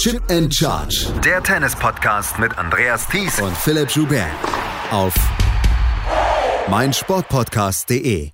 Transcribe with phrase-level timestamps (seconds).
[0.00, 1.12] Chip and Charge.
[1.22, 4.30] Der Tennis-Podcast mit Andreas Thies und Philipp Joubert.
[4.90, 5.12] Auf
[6.70, 8.30] meinsportpodcast.de.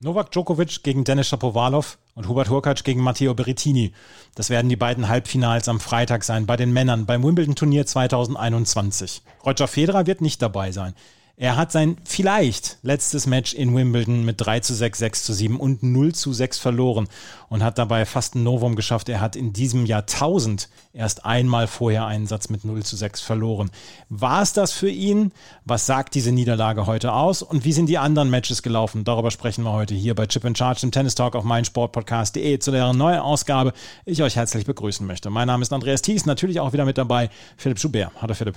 [0.00, 3.92] Novak Djokovic gegen Denis Shapovalov und Hubert Hurkacz gegen Matteo Berrettini.
[4.34, 9.22] Das werden die beiden Halbfinals am Freitag sein bei den Männern beim Wimbledon-Turnier 2021.
[9.46, 10.94] Roger Federer wird nicht dabei sein.
[11.40, 15.60] Er hat sein vielleicht letztes Match in Wimbledon mit 3 zu 6, 6 zu 7
[15.60, 17.06] und 0 zu 6 verloren
[17.48, 19.08] und hat dabei fast ein Novum geschafft.
[19.08, 23.70] Er hat in diesem Jahrtausend erst einmal vorher einen Satz mit 0 zu 6 verloren.
[24.08, 25.30] War es das für ihn?
[25.64, 27.42] Was sagt diese Niederlage heute aus?
[27.42, 29.04] Und wie sind die anderen Matches gelaufen?
[29.04, 32.72] Darüber sprechen wir heute hier bei Chip and Charge, dem Tennis Talk auf meinsportpodcast.de, zu
[32.72, 33.74] deren neuen Ausgabe
[34.04, 35.30] ich euch herzlich begrüßen möchte.
[35.30, 38.10] Mein Name ist Andreas Thies, natürlich auch wieder mit dabei Philipp Schubert.
[38.20, 38.56] Hallo Philipp.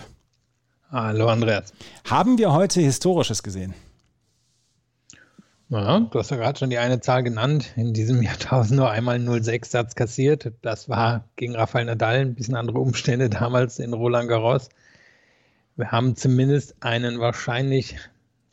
[0.92, 1.74] Hallo Andreas.
[2.10, 3.74] Haben wir heute Historisches gesehen?
[5.70, 7.72] Ja, du hast ja gerade schon die eine Zahl genannt.
[7.78, 10.52] In diesem Jahrtausend nur einmal 0,6 Satz kassiert.
[10.62, 14.68] Das war gegen Rafael Nadal ein bisschen andere Umstände damals in Roland Garros.
[15.78, 17.96] Wir haben zumindest einen wahrscheinlich,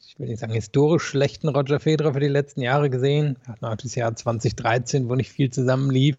[0.06, 3.36] ich will nicht sagen historisch schlechten Roger Federer für die letzten Jahre gesehen.
[3.42, 6.16] Wir hatten auch das Jahr 2013, wo nicht viel zusammenlief.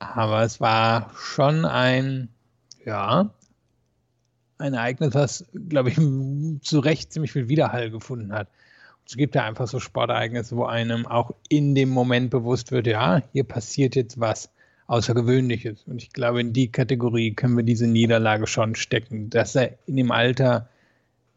[0.00, 2.28] Aber es war schon ein,
[2.84, 3.30] ja,
[4.62, 5.96] ein Ereignis, was, glaube ich,
[6.62, 8.48] zu Recht ziemlich viel Widerhall gefunden hat.
[9.06, 13.22] es gibt ja einfach so Sportereignisse, wo einem auch in dem Moment bewusst wird, ja,
[13.32, 14.50] hier passiert jetzt was
[14.86, 15.84] Außergewöhnliches.
[15.86, 19.30] Und ich glaube, in die Kategorie können wir diese Niederlage schon stecken.
[19.30, 20.68] Dass er in dem Alter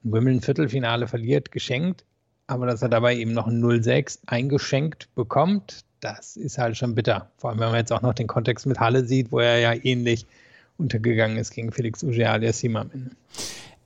[0.04, 2.06] ein Wimbledon-Viertelfinale verliert, geschenkt,
[2.48, 7.32] aber dass er dabei eben noch ein 0-6 eingeschenkt bekommt, das ist halt schon bitter.
[7.38, 9.74] Vor allem, wenn man jetzt auch noch den Kontext mit Halle sieht, wo er ja
[9.74, 10.28] ähnlich
[10.78, 13.12] untergegangen ist gegen Felix Auger-Aliassime am Ende.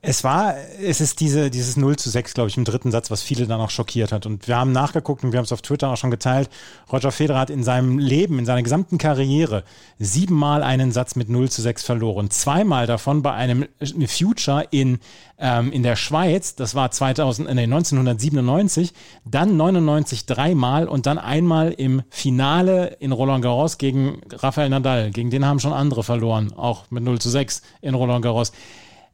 [0.02, 3.22] Es war, es ist diese, dieses 0 zu 6, glaube ich, im dritten Satz, was
[3.22, 4.24] viele dann auch schockiert hat.
[4.24, 6.48] Und wir haben nachgeguckt und wir haben es auf Twitter auch schon geteilt.
[6.90, 9.62] Roger Federer hat in seinem Leben, in seiner gesamten Karriere
[9.98, 12.30] siebenmal einen Satz mit 0 zu 6 verloren.
[12.30, 13.66] Zweimal davon bei einem
[14.08, 15.00] Future in,
[15.38, 16.54] ähm, in der Schweiz.
[16.54, 18.94] Das war 2000, äh, nee, 1997.
[19.26, 25.10] Dann 99 dreimal und dann einmal im Finale in Roland Garros gegen Rafael Nadal.
[25.10, 26.54] Gegen den haben schon andere verloren.
[26.54, 28.52] Auch mit 0 zu 6 in Roland Garros.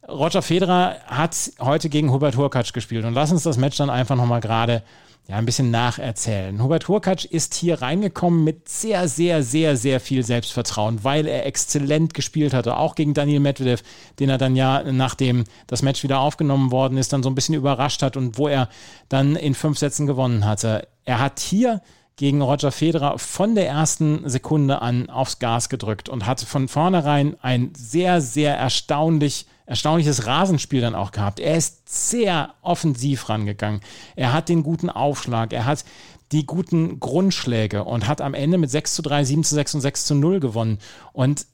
[0.07, 4.15] Roger Federer hat heute gegen Hubert Hurkacz gespielt und lass uns das Match dann einfach
[4.15, 4.83] nochmal gerade
[5.27, 6.63] ja, ein bisschen nacherzählen.
[6.63, 12.13] Hubert Hurkacz ist hier reingekommen mit sehr, sehr, sehr, sehr viel Selbstvertrauen, weil er exzellent
[12.13, 13.83] gespielt hatte, auch gegen Daniel Medvedev,
[14.19, 17.55] den er dann ja, nachdem das Match wieder aufgenommen worden ist, dann so ein bisschen
[17.55, 18.69] überrascht hat und wo er
[19.09, 20.87] dann in fünf Sätzen gewonnen hatte.
[21.03, 21.81] Er hat hier
[22.15, 27.35] gegen Roger Federer von der ersten Sekunde an aufs Gas gedrückt und hat von vornherein
[27.41, 31.39] ein sehr, sehr erstaunlich erstaunliches Rasenspiel dann auch gehabt.
[31.39, 33.81] Er ist sehr offensiv rangegangen.
[34.15, 35.85] Er hat den guten Aufschlag, er hat
[36.31, 39.81] die guten Grundschläge und hat am Ende mit 6 zu 3, 7 zu 6 und
[39.81, 40.79] 6 zu 0 gewonnen.
[41.13, 41.45] Und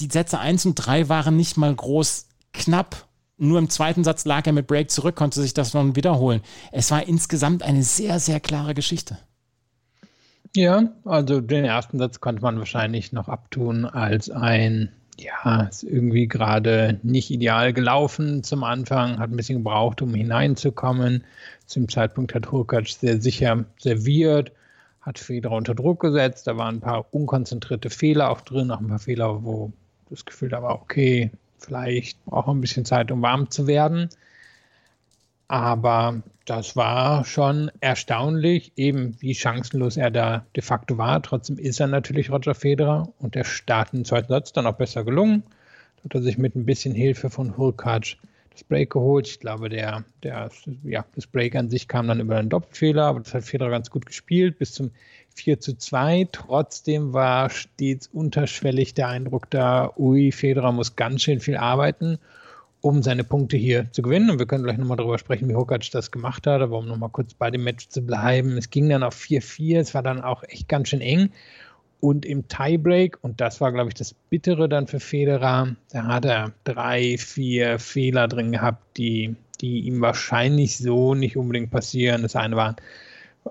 [0.00, 3.06] die Sätze 1 und 3 waren nicht mal groß knapp.
[3.38, 6.42] Nur im zweiten Satz lag er mit Break zurück, konnte sich das noch wiederholen.
[6.72, 9.16] Es war insgesamt eine sehr, sehr klare Geschichte.
[10.54, 14.90] Ja, also den ersten Satz konnte man wahrscheinlich noch abtun als ein
[15.22, 21.24] ja, ist irgendwie gerade nicht ideal gelaufen zum Anfang, hat ein bisschen gebraucht, um hineinzukommen.
[21.66, 24.52] Zum Zeitpunkt hat Hurkacz sehr sicher serviert,
[25.00, 26.46] hat Federer unter Druck gesetzt.
[26.46, 29.72] Da waren ein paar unkonzentrierte Fehler auch drin, auch ein paar Fehler, wo
[30.10, 34.08] das Gefühl da war, okay, vielleicht braucht er ein bisschen Zeit, um warm zu werden.
[35.50, 41.20] Aber das war schon erstaunlich, eben wie chancenlos er da de facto war.
[41.22, 45.02] Trotzdem ist er natürlich Roger Federer und der Start im zweiten Satz dann auch besser
[45.02, 45.42] gelungen.
[45.96, 48.14] Da hat er sich mit ein bisschen Hilfe von Hurkacz
[48.52, 49.26] das Break geholt.
[49.26, 50.50] Ich glaube, der, der,
[50.84, 53.90] ja, das Break an sich kam dann über einen Doppelfehler, aber das hat Federer ganz
[53.90, 54.92] gut gespielt bis zum
[55.34, 56.28] 4 zu 2.
[56.30, 62.20] Trotzdem war stets unterschwellig der Eindruck da, ui, Federer muss ganz schön viel arbeiten
[62.80, 64.30] um seine Punkte hier zu gewinnen.
[64.30, 67.10] Und wir können gleich nochmal darüber sprechen, wie Hokac das gemacht hat, aber um nochmal
[67.10, 68.56] kurz bei dem Match zu bleiben.
[68.56, 71.30] Es ging dann auf 4-4, es war dann auch echt ganz schön eng.
[72.00, 76.24] Und im Tiebreak, und das war, glaube ich, das Bittere dann für Federer, da hat
[76.24, 82.22] er drei, vier Fehler drin gehabt, die, die ihm wahrscheinlich so nicht unbedingt passieren.
[82.22, 82.76] Das eine war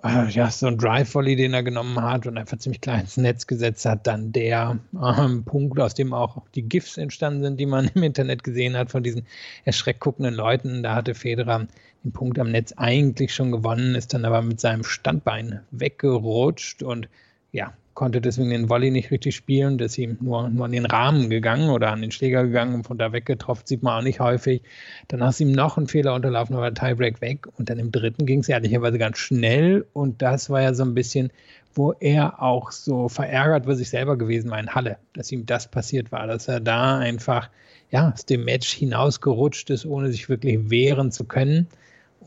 [0.03, 3.47] äh, ja, so ein Drive-Volley, den er genommen hat und einfach ziemlich klein ins Netz
[3.47, 4.07] gesetzt hat.
[4.07, 8.43] Dann der ähm, Punkt, aus dem auch die GIFs entstanden sind, die man im Internet
[8.43, 9.25] gesehen hat von diesen
[9.65, 10.83] erschreckguckenden Leuten.
[10.83, 11.67] Da hatte Federer
[12.03, 17.09] den Punkt am Netz eigentlich schon gewonnen, ist dann aber mit seinem Standbein weggerutscht und
[17.51, 20.85] ja, konnte deswegen den Volley nicht richtig spielen, das ist ihm nur, nur an den
[20.85, 24.21] Rahmen gegangen oder an den Schläger gegangen und von da weggetroffen, sieht man auch nicht
[24.21, 24.61] häufig.
[25.09, 27.47] Dann hast du ihm noch einen Fehler unterlaufen, aber Tiebreak weg.
[27.57, 29.85] Und dann im dritten ging es ehrlicherweise ganz schnell.
[29.91, 31.29] Und das war ja so ein bisschen,
[31.73, 35.69] wo er auch so verärgert über sich selber gewesen war in Halle, dass ihm das
[35.69, 37.49] passiert war, dass er da einfach
[37.91, 41.67] ja, aus dem Match hinausgerutscht ist, ohne sich wirklich wehren zu können.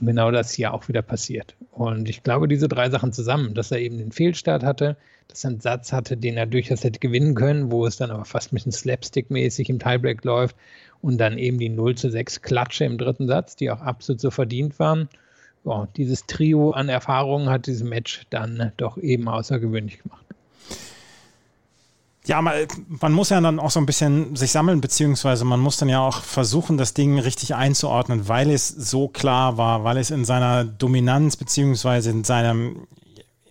[0.05, 1.55] Genau das hier auch wieder passiert.
[1.71, 4.97] Und ich glaube, diese drei Sachen zusammen, dass er eben den Fehlstart hatte,
[5.29, 8.25] dass er einen Satz hatte, den er durchaus hätte gewinnen können, wo es dann aber
[8.25, 10.57] fast ein bisschen Slapstick-mäßig im Tiebreak läuft
[11.03, 14.33] und dann eben die 0 zu 6 Klatsche im dritten Satz, die auch absolut so
[14.33, 15.09] verdient waren.
[15.65, 20.22] Ja, dieses Trio an Erfahrungen hat dieses Match dann doch eben außergewöhnlich gemacht.
[22.25, 25.89] Ja, man, muss ja dann auch so ein bisschen sich sammeln, beziehungsweise man muss dann
[25.89, 30.25] ja auch versuchen, das Ding richtig einzuordnen, weil es so klar war, weil es in
[30.25, 32.87] seiner Dominanz, beziehungsweise in seinem,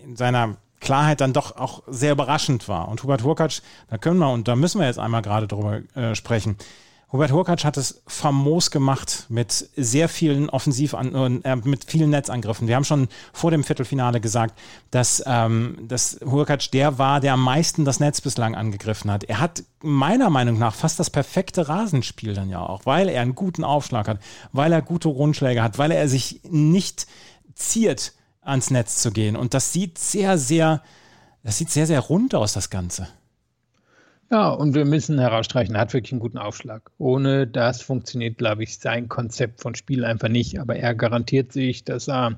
[0.02, 2.88] in seiner Klarheit dann doch auch sehr überraschend war.
[2.88, 6.16] Und Hubert Hurkacz, da können wir, und da müssen wir jetzt einmal gerade drüber äh,
[6.16, 6.56] sprechen,
[7.12, 12.69] Hubert Hurkacz hat es famos gemacht mit sehr vielen Offensiv äh, mit vielen Netzangriffen.
[12.69, 14.58] Wir haben schon vor dem Viertelfinale gesagt,
[14.92, 19.25] dass, ähm, dass Hurkacz der war, der am meisten das Netz bislang angegriffen hat.
[19.25, 23.36] Er hat meiner Meinung nach fast das perfekte Rasenspiel dann ja auch, weil er einen
[23.36, 24.19] guten Aufschlag hat,
[24.54, 27.08] weil er gute Rundschläge hat, weil er sich nicht
[27.56, 29.36] ziert, ans Netz zu gehen.
[29.36, 30.81] Und das sieht sehr, sehr,
[31.44, 33.08] das sieht sehr, sehr rund aus, das Ganze.
[34.31, 36.89] Ja, und wir müssen herausstreichen, er hat wirklich einen guten Aufschlag.
[36.98, 40.57] Ohne das funktioniert, glaube ich, sein Konzept von Spiel einfach nicht.
[40.57, 42.38] Aber er garantiert sich, dass er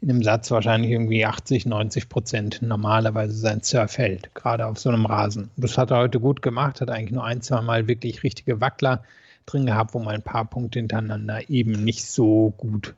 [0.00, 4.90] in einem Satz wahrscheinlich irgendwie 80, 90 Prozent normalerweise sein Surf hält, gerade auf so
[4.90, 5.50] einem Rasen.
[5.56, 9.02] Das hat er heute gut gemacht, hat eigentlich nur ein, zwei Mal wirklich richtige Wackler
[9.44, 12.94] drin gehabt, wo mal ein paar Punkte hintereinander eben nicht so gut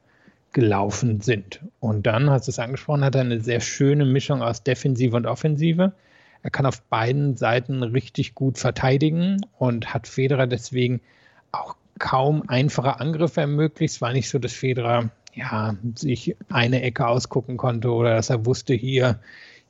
[0.52, 1.60] gelaufen sind.
[1.80, 5.24] Und dann, hast du es angesprochen, hat er eine sehr schöne Mischung aus Defensive und
[5.26, 5.94] Offensive.
[6.44, 11.00] Er kann auf beiden Seiten richtig gut verteidigen und hat Federer deswegen
[11.52, 13.94] auch kaum einfache Angriffe ermöglicht.
[13.94, 18.44] Es war nicht so, dass Federer ja, sich eine Ecke ausgucken konnte oder dass er
[18.44, 19.20] wusste, hier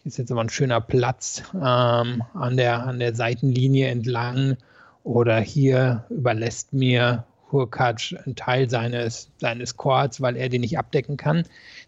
[0.03, 4.57] ist jetzt aber ein schöner Platz ähm, an, der, an der Seitenlinie entlang
[5.05, 7.25] oder hier überlässt mir
[7.55, 11.45] Hurkacz einen Teil seines, seines Chords, weil er den nicht abdecken kann.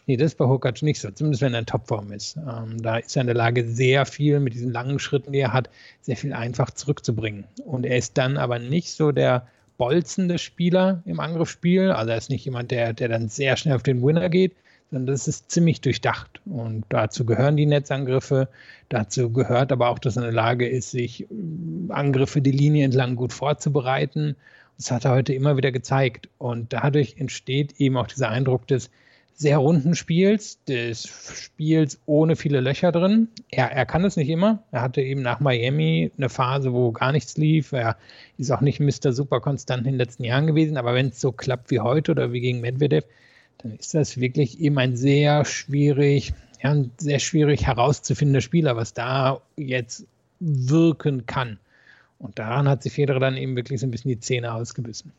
[0.07, 2.37] Nee, das ist bei Hurkacz nicht so, zumindest wenn er in Topform ist.
[2.37, 5.53] Ähm, da ist er in der Lage, sehr viel mit diesen langen Schritten, die er
[5.53, 5.69] hat,
[6.01, 7.45] sehr viel einfach zurückzubringen.
[7.65, 9.47] Und er ist dann aber nicht so der
[9.77, 11.91] bolzende Spieler im Angriffsspiel.
[11.91, 14.55] Also er ist nicht jemand, der, der dann sehr schnell auf den Winner geht,
[14.91, 16.41] sondern das ist ziemlich durchdacht.
[16.47, 18.49] Und dazu gehören die Netzangriffe.
[18.89, 21.27] Dazu gehört aber auch, dass er in der Lage ist, sich äh,
[21.89, 24.37] Angriffe die Linie entlang gut vorzubereiten.
[24.77, 26.29] Das hat er heute immer wieder gezeigt.
[26.39, 28.91] Und dadurch entsteht eben auch dieser Eindruck des
[29.35, 33.29] sehr runden Spiels, des Spiels ohne viele Löcher drin.
[33.51, 34.63] Er, er kann es nicht immer.
[34.73, 37.73] Er hatte eben nach Miami eine Phase, wo gar nichts lief.
[37.73, 37.97] Er
[38.39, 39.13] ist auch nicht Mr.
[39.13, 40.79] Super konstant in den letzten Jahren gewesen.
[40.79, 43.05] Aber wenn es so klappt wie heute oder wie gegen Medvedev,
[43.59, 46.33] dann ist das wirklich eben ein sehr schwierig,
[46.63, 50.07] ja, ein sehr schwierig herauszufindender Spieler, was da jetzt
[50.41, 51.59] wirken kann.
[52.19, 55.13] Und daran hat sich Federer dann eben wirklich so ein bisschen die Zähne ausgebissen.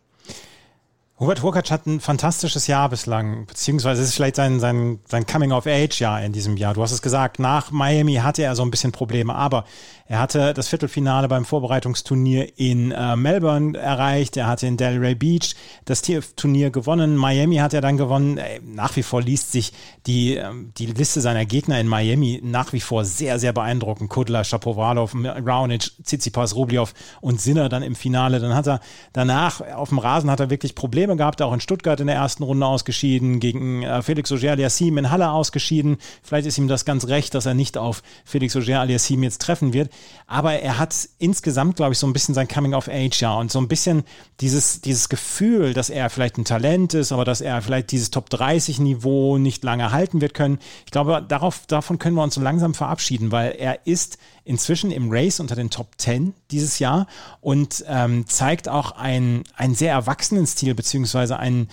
[1.19, 6.21] Hubert Hurkacz hat ein fantastisches Jahr bislang, beziehungsweise es ist vielleicht sein, sein, sein Coming-of-Age-Jahr
[6.21, 6.75] in diesem Jahr.
[6.75, 9.65] Du hast es gesagt, nach Miami hatte er so ein bisschen Probleme, aber
[10.05, 15.55] er hatte das Viertelfinale beim Vorbereitungsturnier in äh, Melbourne erreicht, er hatte in Delray Beach
[15.85, 18.37] das Turnier gewonnen, Miami hat er dann gewonnen.
[18.37, 19.73] Äh, nach wie vor liest sich
[20.05, 24.11] die, äh, die Liste seiner Gegner in Miami nach wie vor sehr, sehr beeindruckend.
[24.11, 28.39] Kudla, Shapovalov, Raonic, Tsitsipas, Rubliov und Sinner dann im Finale.
[28.39, 28.81] Dann hat er
[29.13, 32.17] danach auf dem Rasen hat er wirklich Probleme Probleme gehabt, auch in Stuttgart in der
[32.17, 35.97] ersten Runde ausgeschieden, gegen äh, Felix Auger Aliassim in Halle ausgeschieden.
[36.21, 39.71] Vielleicht ist ihm das ganz recht, dass er nicht auf Felix Auger Aliassim jetzt treffen
[39.71, 39.89] wird.
[40.25, 43.49] Aber er hat insgesamt, glaube ich, so ein bisschen sein Coming of Age, ja, und
[43.51, 44.03] so ein bisschen
[44.41, 48.29] dieses, dieses Gefühl, dass er vielleicht ein Talent ist, aber dass er vielleicht dieses Top
[48.29, 50.59] 30 Niveau nicht lange halten wird können.
[50.85, 55.09] Ich glaube, darauf, davon können wir uns so langsam verabschieden, weil er ist inzwischen im
[55.11, 57.07] Race unter den Top 10 dieses Jahr
[57.41, 61.67] und ähm, zeigt auch einen, sehr erwachsenen Stil, beziehungsweise einen,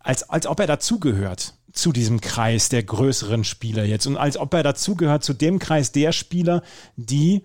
[0.00, 4.54] als, als ob er dazugehört zu diesem Kreis der größeren Spieler jetzt und als ob
[4.54, 6.62] er dazugehört zu dem Kreis der Spieler,
[6.96, 7.44] die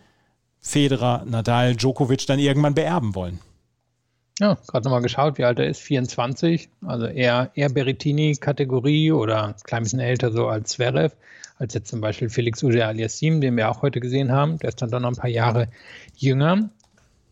[0.59, 3.39] Federer, Nadal, Djokovic dann irgendwann beerben wollen.
[4.41, 9.55] Ja, gerade nochmal geschaut, wie alt er ist, 24, also eher, eher Berrettini-Kategorie oder ein
[9.63, 11.15] klein bisschen älter so als Zverev
[11.60, 14.57] als jetzt zum Beispiel Felix Auger Aliassim, den wir auch heute gesehen haben.
[14.57, 15.67] Der ist dann doch noch ein paar Jahre
[16.17, 16.71] jünger.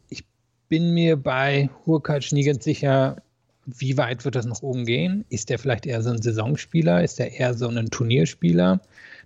[0.10, 0.24] Ich
[0.68, 3.24] bin mir bei Hurkacz nie ganz sicher,
[3.66, 5.26] wie weit wird das noch oben gehen?
[5.30, 7.04] Ist der vielleicht eher so ein Saisonspieler?
[7.04, 8.82] Ist der eher so ein Turnierspieler?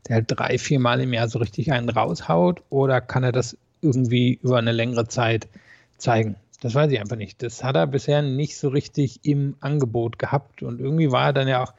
[0.07, 2.63] der halt drei, vier Mal im Jahr so richtig einen raushaut?
[2.69, 5.49] Oder kann er das irgendwie über eine längere Zeit
[5.97, 6.37] zeigen?
[6.63, 7.43] Das weiß ich einfach nicht.
[7.43, 10.63] Das hat er bisher nicht so richtig im Angebot gehabt.
[10.63, 11.73] Und irgendwie war er dann ja auch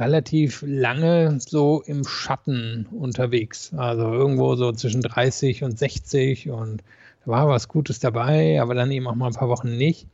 [0.00, 3.72] relativ lange so im Schatten unterwegs.
[3.76, 6.82] Also irgendwo so zwischen 30 und 60 und
[7.24, 10.08] da war was Gutes dabei, aber dann eben auch mal ein paar Wochen nicht.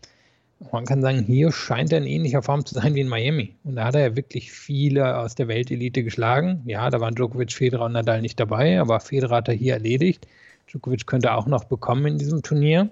[0.70, 3.54] Man kann sagen, hier scheint er in ähnlicher Form zu sein wie in Miami.
[3.64, 6.60] Und da hat er ja wirklich viele aus der Weltelite geschlagen.
[6.66, 10.26] Ja, da waren Djokovic, Federer und Nadal nicht dabei, aber Federer hat er hier erledigt.
[10.68, 12.90] Djokovic könnte auch noch bekommen in diesem Turnier.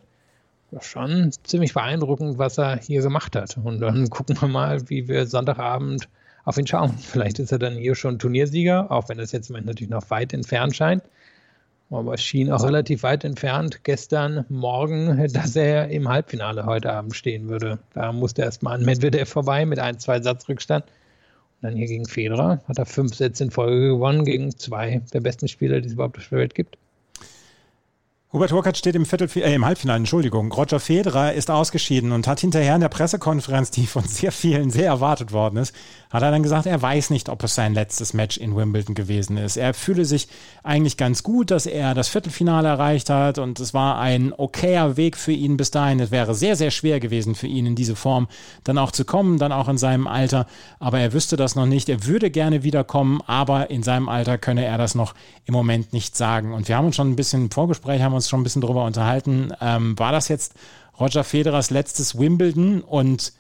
[0.80, 3.56] Schon ziemlich beeindruckend, was er hier gemacht hat.
[3.56, 6.08] Und dann gucken wir mal, wie wir Sonntagabend
[6.44, 6.96] auf ihn schauen.
[6.98, 10.76] Vielleicht ist er dann hier schon Turniersieger, auch wenn das jetzt natürlich noch weit entfernt
[10.76, 11.02] scheint.
[11.90, 17.16] Aber es schien auch relativ weit entfernt gestern Morgen, dass er im Halbfinale heute Abend
[17.16, 17.78] stehen würde.
[17.94, 20.84] Da musste er erstmal an Medvedev vorbei mit ein, zwei Satzrückstand.
[20.84, 25.20] Und dann hier gegen Federer hat er fünf Sätze in Folge gewonnen gegen zwei der
[25.20, 26.76] besten Spieler, die es überhaupt auf der Welt gibt.
[28.30, 30.52] Hubert Hurkacz steht im, äh, im Halbfinale, Entschuldigung.
[30.52, 34.85] Roger Federer ist ausgeschieden und hat hinterher in der Pressekonferenz, die von sehr vielen sehr
[34.85, 35.75] erwartet worden ist,
[36.11, 39.38] hat er dann gesagt, er weiß nicht, ob es sein letztes Match in Wimbledon gewesen
[39.38, 39.56] ist.
[39.56, 40.28] Er fühle sich
[40.62, 45.16] eigentlich ganz gut, dass er das Viertelfinale erreicht hat und es war ein okayer Weg
[45.16, 45.99] für ihn bis dahin.
[45.99, 48.28] Es wäre sehr, sehr schwer gewesen für ihn in diese Form
[48.62, 50.47] dann auch zu kommen, dann auch in seinem Alter.
[50.80, 51.88] Aber er wüsste das noch nicht.
[51.88, 55.14] Er würde gerne wiederkommen, aber in seinem Alter könne er das noch
[55.47, 56.52] im Moment nicht sagen.
[56.52, 58.84] Und wir haben uns schon ein bisschen im Vorgespräch haben uns schon ein bisschen drüber
[58.84, 59.52] unterhalten.
[59.60, 60.54] Ähm, war das jetzt
[61.00, 62.82] Roger Federers letztes Wimbledon?
[62.82, 63.32] Und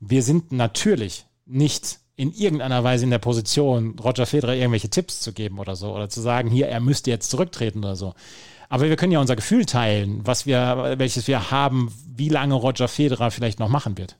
[0.00, 5.32] wir sind natürlich nicht in irgendeiner Weise in der Position, Roger Federer irgendwelche Tipps zu
[5.32, 8.14] geben oder so, oder zu sagen, hier, er müsste jetzt zurücktreten oder so.
[8.68, 12.88] Aber wir können ja unser Gefühl teilen, was wir, welches wir haben, wie lange Roger
[12.88, 14.16] Federer vielleicht noch machen wird.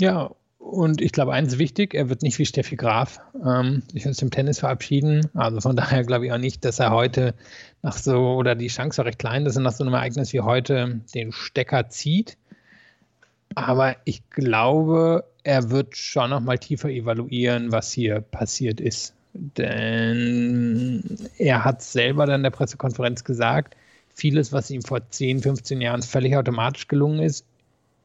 [0.00, 0.32] Ja,
[0.64, 4.16] und ich glaube, eins ist wichtig, er wird nicht wie Steffi Graf ähm, sich aus
[4.16, 5.28] dem Tennis verabschieden.
[5.34, 7.34] Also von daher glaube ich auch nicht, dass er heute
[7.82, 10.40] nach so, oder die Chance war recht klein, dass er nach so einem Ereignis wie
[10.40, 12.38] heute den Stecker zieht.
[13.54, 19.14] Aber ich glaube, er wird schon noch mal tiefer evaluieren, was hier passiert ist.
[19.34, 21.04] Denn
[21.36, 23.76] er hat selber dann in der Pressekonferenz gesagt,
[24.14, 27.44] vieles, was ihm vor 10, 15 Jahren völlig automatisch gelungen ist,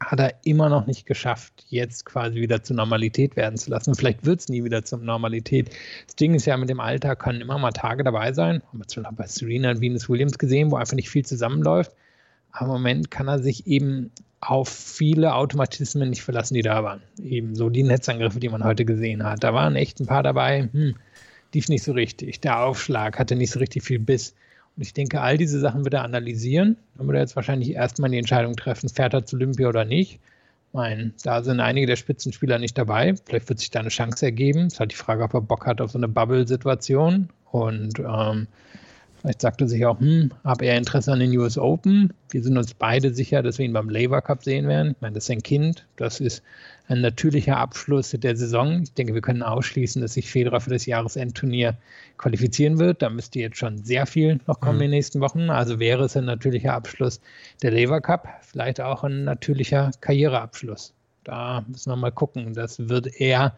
[0.01, 3.95] hat er immer noch nicht geschafft, jetzt quasi wieder zur Normalität werden zu lassen.
[3.95, 5.75] Vielleicht wird es nie wieder zur Normalität.
[6.07, 8.63] Das Ding ist ja, mit dem Alter können immer mal Tage dabei sein.
[8.67, 11.91] Haben wir zum Beispiel bei Serena und Venus Williams gesehen, wo einfach nicht viel zusammenläuft.
[12.51, 17.01] Aber im Moment kann er sich eben auf viele Automatismen nicht verlassen, die da waren.
[17.21, 19.43] Eben so die Netzangriffe, die man heute gesehen hat.
[19.43, 20.95] Da waren echt ein paar dabei, hm,
[21.53, 22.39] lief nicht so richtig.
[22.39, 24.33] Der Aufschlag hatte nicht so richtig viel Biss.
[24.79, 26.77] Ich denke, all diese Sachen wird er analysieren.
[26.97, 30.13] Dann wird er jetzt wahrscheinlich erstmal die Entscheidung treffen, fährt er zu Olympia oder nicht.
[30.13, 33.15] Ich meine, da sind einige der Spitzenspieler nicht dabei.
[33.25, 34.67] Vielleicht wird sich da eine Chance ergeben.
[34.67, 37.29] Es ist halt die Frage, ob er Bock hat auf so eine Bubble-Situation.
[37.51, 38.47] Und ähm,
[39.21, 42.13] Vielleicht sagt er sich auch, hm, habe er Interesse an den US Open?
[42.29, 44.93] Wir sind uns beide sicher, dass wir ihn beim Labour Cup sehen werden.
[44.93, 45.85] Ich meine, das ist ein Kind.
[45.97, 46.41] Das ist
[46.89, 48.81] ein natürlicher Abschluss der Saison.
[48.81, 51.77] Ich denke, wir können ausschließen, dass sich Federer für das Jahresendturnier
[52.17, 53.03] qualifizieren wird.
[53.03, 54.83] Da müsste jetzt schon sehr viel noch kommen mhm.
[54.83, 55.51] in den nächsten Wochen.
[55.51, 57.21] Also wäre es ein natürlicher Abschluss
[57.61, 58.27] der Labour Cup.
[58.41, 60.95] Vielleicht auch ein natürlicher Karriereabschluss.
[61.23, 62.55] Da müssen wir mal gucken.
[62.55, 63.55] Das wird er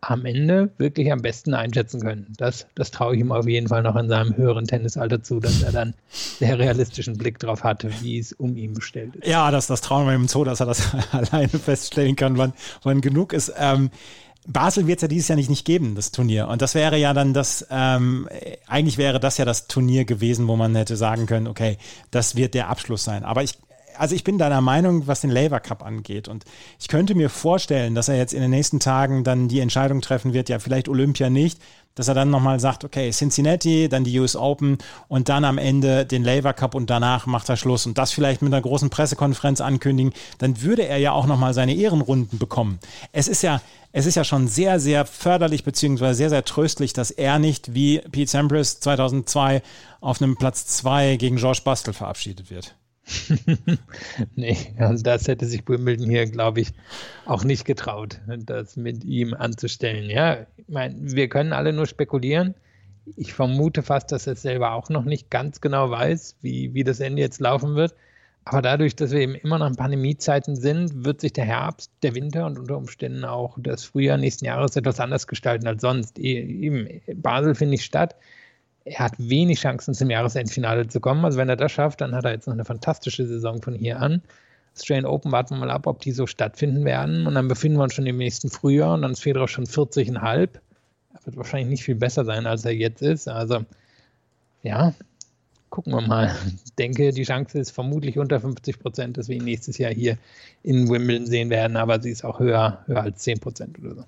[0.00, 2.32] am Ende wirklich am besten einschätzen können.
[2.36, 5.62] Das, das traue ich ihm auf jeden Fall noch in seinem höheren Tennisalter zu, dass
[5.62, 9.26] er dann sehr realistischen Blick drauf hatte, wie es um ihn bestellt ist.
[9.26, 13.00] Ja, das, das trauen wir ihm zu, dass er das alleine feststellen kann, wann, wann
[13.00, 13.52] genug ist.
[13.58, 13.90] Ähm,
[14.46, 16.48] Basel wird es ja dieses Jahr nicht, nicht geben, das Turnier.
[16.48, 18.28] Und das wäre ja dann das, ähm,
[18.66, 21.78] eigentlich wäre das ja das Turnier gewesen, wo man hätte sagen können, okay,
[22.10, 23.24] das wird der Abschluss sein.
[23.24, 23.54] Aber ich
[23.96, 26.28] also ich bin deiner Meinung, was den Labour Cup angeht.
[26.28, 26.44] Und
[26.80, 30.32] ich könnte mir vorstellen, dass er jetzt in den nächsten Tagen dann die Entscheidung treffen
[30.32, 31.60] wird, ja, vielleicht Olympia nicht,
[31.94, 36.04] dass er dann nochmal sagt, okay, Cincinnati, dann die US Open und dann am Ende
[36.04, 39.60] den Labour Cup und danach macht er Schluss und das vielleicht mit einer großen Pressekonferenz
[39.60, 42.80] ankündigen, dann würde er ja auch nochmal seine Ehrenrunden bekommen.
[43.12, 43.60] Es ist ja,
[43.92, 48.00] es ist ja schon sehr, sehr förderlich beziehungsweise sehr, sehr tröstlich, dass er nicht wie
[48.00, 49.62] Pete Sampras 2002
[50.00, 52.74] auf einem Platz 2 gegen George Bastel verabschiedet wird.
[54.34, 56.72] nee, also das hätte sich Wimbledon hier, glaube ich,
[57.26, 60.08] auch nicht getraut, das mit ihm anzustellen.
[60.08, 62.54] Ja, ich meine, wir können alle nur spekulieren.
[63.16, 67.00] Ich vermute fast, dass er selber auch noch nicht ganz genau weiß, wie, wie das
[67.00, 67.94] Ende jetzt laufen wird.
[68.46, 72.14] Aber dadurch, dass wir eben immer noch in Pandemiezeiten sind, wird sich der Herbst, der
[72.14, 76.18] Winter und unter Umständen auch das Frühjahr nächsten Jahres etwas anders gestalten als sonst.
[76.18, 78.16] E, eben, Basel findet nicht statt
[78.84, 81.24] er hat wenig Chancen zum Jahresendfinale zu kommen.
[81.24, 84.00] Also wenn er das schafft, dann hat er jetzt noch eine fantastische Saison von hier
[84.00, 84.22] an.
[84.74, 87.26] Australian Open warten wir mal ab, ob die so stattfinden werden.
[87.26, 90.20] Und dann befinden wir uns schon im nächsten Frühjahr und dann ist Federer schon 40,5.
[90.20, 90.50] Er
[91.24, 93.28] wird wahrscheinlich nicht viel besser sein, als er jetzt ist.
[93.28, 93.64] Also,
[94.62, 94.92] ja,
[95.70, 96.34] gucken wir mal.
[96.64, 100.18] Ich denke, die Chance ist vermutlich unter 50 Prozent, dass wir ihn nächstes Jahr hier
[100.62, 104.04] in Wimbledon sehen werden, aber sie ist auch höher, höher als 10 Prozent oder so.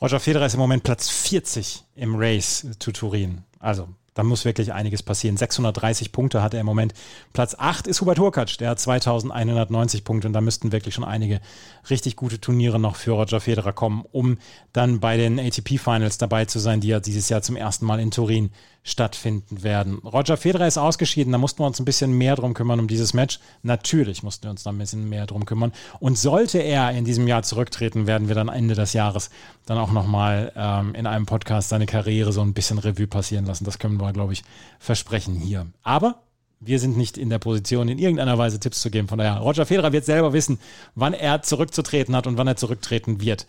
[0.00, 3.42] Roger Federer ist im Moment Platz 40 im Race to Turin.
[3.60, 5.36] Also da muss wirklich einiges passieren.
[5.36, 6.92] 630 Punkte hat er im Moment.
[7.32, 11.40] Platz 8 ist Hubert Hurkacz, der hat 2190 Punkte und da müssten wirklich schon einige
[11.88, 14.38] richtig gute Turniere noch für Roger Federer kommen, um
[14.72, 18.00] dann bei den ATP Finals dabei zu sein, die ja dieses Jahr zum ersten Mal
[18.00, 18.50] in Turin
[18.84, 19.98] stattfinden werden.
[19.98, 23.14] Roger Federer ist ausgeschieden, da mussten wir uns ein bisschen mehr drum kümmern um dieses
[23.14, 23.38] Match.
[23.62, 25.72] Natürlich mussten wir uns da ein bisschen mehr drum kümmern.
[26.00, 29.30] Und sollte er in diesem Jahr zurücktreten, werden wir dann Ende des Jahres
[29.66, 33.64] dann auch nochmal ähm, in einem Podcast seine Karriere so ein bisschen Revue passieren lassen.
[33.64, 34.42] Das können wir, glaube ich,
[34.80, 35.66] versprechen hier.
[35.84, 36.22] Aber
[36.58, 39.06] wir sind nicht in der Position, in irgendeiner Weise Tipps zu geben.
[39.06, 40.58] Von daher, Roger Federer wird selber wissen,
[40.94, 43.46] wann er zurückzutreten hat und wann er zurücktreten wird.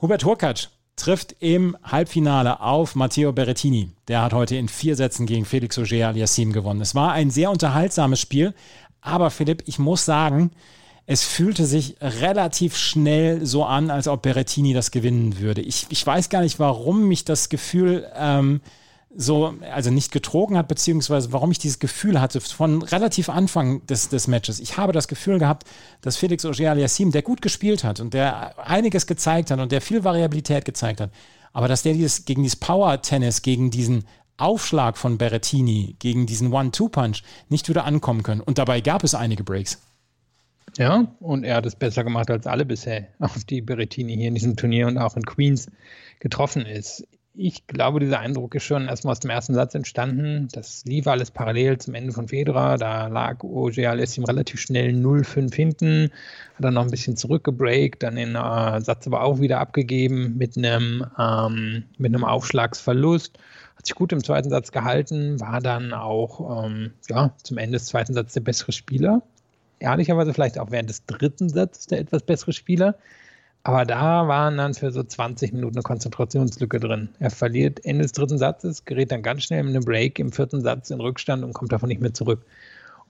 [0.00, 3.90] Hubert Hurkacz trifft im Halbfinale auf Matteo Berrettini.
[4.08, 6.80] Der hat heute in vier Sätzen gegen Felix Auger aliassime gewonnen.
[6.80, 8.54] Es war ein sehr unterhaltsames Spiel,
[9.00, 10.50] aber Philipp, ich muss sagen,
[11.06, 15.60] es fühlte sich relativ schnell so an, als ob Berrettini das gewinnen würde.
[15.60, 18.60] Ich, ich weiß gar nicht, warum mich das Gefühl ähm,
[19.14, 24.08] so, also nicht getrogen hat, beziehungsweise warum ich dieses Gefühl hatte von relativ Anfang des,
[24.08, 24.60] des Matches.
[24.60, 25.64] Ich habe das Gefühl gehabt,
[26.00, 30.04] dass Felix Auger-Aliassime, der gut gespielt hat und der einiges gezeigt hat und der viel
[30.04, 31.10] Variabilität gezeigt hat,
[31.52, 34.04] aber dass der dieses, gegen dieses Power-Tennis, gegen diesen
[34.36, 38.40] Aufschlag von Berrettini, gegen diesen One-Two-Punch nicht wieder ankommen können.
[38.40, 39.82] Und dabei gab es einige Breaks.
[40.78, 44.34] Ja, und er hat es besser gemacht als alle bisher, auf die Berrettini hier in
[44.34, 45.66] diesem Turnier und auch in Queens
[46.20, 50.48] getroffen ist ich glaube, dieser Eindruck ist schon erstmal aus dem ersten Satz entstanden.
[50.52, 52.76] Das lief alles parallel zum Ende von Federer.
[52.76, 56.10] Da lag ihm relativ schnell 0-5 hinten,
[56.56, 60.56] hat dann noch ein bisschen zurückgebreakt, dann den äh, Satz aber auch wieder abgegeben mit
[60.56, 63.38] einem, ähm, mit einem Aufschlagsverlust.
[63.76, 67.86] Hat sich gut im zweiten Satz gehalten, war dann auch ähm, ja, zum Ende des
[67.86, 69.22] zweiten Satzes der bessere Spieler.
[69.78, 72.96] Ehrlicherweise vielleicht auch während des dritten Satzes der etwas bessere Spieler.
[73.62, 77.10] Aber da waren dann für so 20 Minuten eine Konzentrationslücke drin.
[77.18, 80.62] Er verliert Ende des dritten Satzes, gerät dann ganz schnell in einen Break im vierten
[80.62, 82.42] Satz in Rückstand und kommt davon nicht mehr zurück.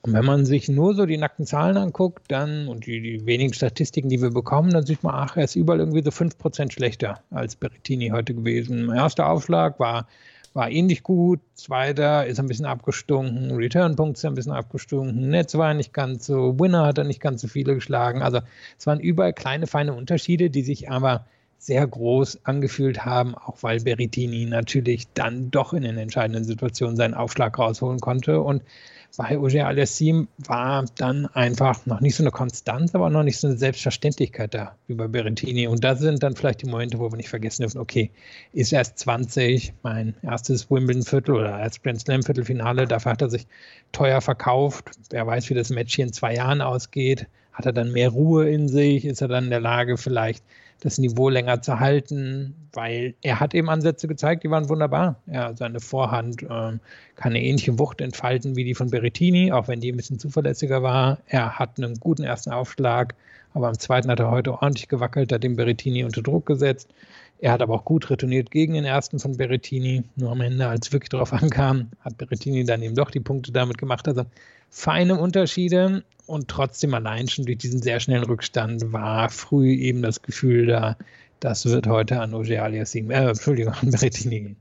[0.02, 3.52] Und wenn man sich nur so die nackten Zahlen anguckt, dann und die, die wenigen
[3.52, 7.20] Statistiken, die wir bekommen, dann sieht man, ach, er ist überall irgendwie so 5% schlechter
[7.30, 8.90] als Berrettini heute gewesen.
[8.90, 10.08] Erster Aufschlag war
[10.52, 11.40] war ähnlich gut.
[11.54, 13.52] Zweiter ist ein bisschen abgestunken.
[13.52, 15.28] Return-Punkt ist ein bisschen abgestunken.
[15.28, 16.58] Netz war nicht ganz so.
[16.58, 18.22] Winner hat er nicht ganz so viele geschlagen.
[18.22, 18.40] Also
[18.78, 21.24] es waren überall kleine, feine Unterschiede, die sich aber
[21.58, 27.14] sehr groß angefühlt haben, auch weil Berrettini natürlich dann doch in den entscheidenden Situationen seinen
[27.14, 28.40] Aufschlag rausholen konnte.
[28.40, 28.62] Und
[29.16, 33.48] bei Auger Aliassim war dann einfach noch nicht so eine Konstanz, aber noch nicht so
[33.48, 35.66] eine Selbstverständlichkeit da wie bei Berrettini.
[35.66, 38.10] Und das sind dann vielleicht die Momente, wo wir nicht vergessen dürfen, okay,
[38.52, 43.46] ist erst 20, mein erstes Wimbledon-Viertel oder als Grand Slam-Viertelfinale, dafür hat er sich
[43.92, 44.90] teuer verkauft.
[45.10, 47.26] Wer weiß, wie das Match hier in zwei Jahren ausgeht.
[47.52, 49.04] Hat er dann mehr Ruhe in sich?
[49.04, 50.44] Ist er dann in der Lage, vielleicht
[50.80, 55.16] das Niveau länger zu halten, weil er hat eben Ansätze gezeigt, die waren wunderbar.
[55.26, 56.80] Ja, seine Vorhand ähm,
[57.16, 60.82] kann eine ähnliche Wucht entfalten wie die von Berrettini, auch wenn die ein bisschen zuverlässiger
[60.82, 61.18] war.
[61.26, 63.14] Er hat einen guten ersten Aufschlag,
[63.54, 66.88] aber am zweiten hat er heute ordentlich gewackelt, hat den Berrettini unter Druck gesetzt.
[67.38, 70.02] Er hat aber auch gut retourniert gegen den ersten von Berrettini.
[70.16, 73.78] Nur am Ende, als wirklich darauf ankam, hat Berrettini dann eben doch die Punkte damit
[73.78, 74.06] gemacht.
[74.06, 74.24] Also
[74.68, 80.22] feine Unterschiede und trotzdem allein schon durch diesen sehr schnellen Rückstand war früh eben das
[80.22, 80.96] Gefühl da,
[81.40, 84.56] das wird heute an Oje Aliassime, äh, Entschuldigung, an Berrettini gehen.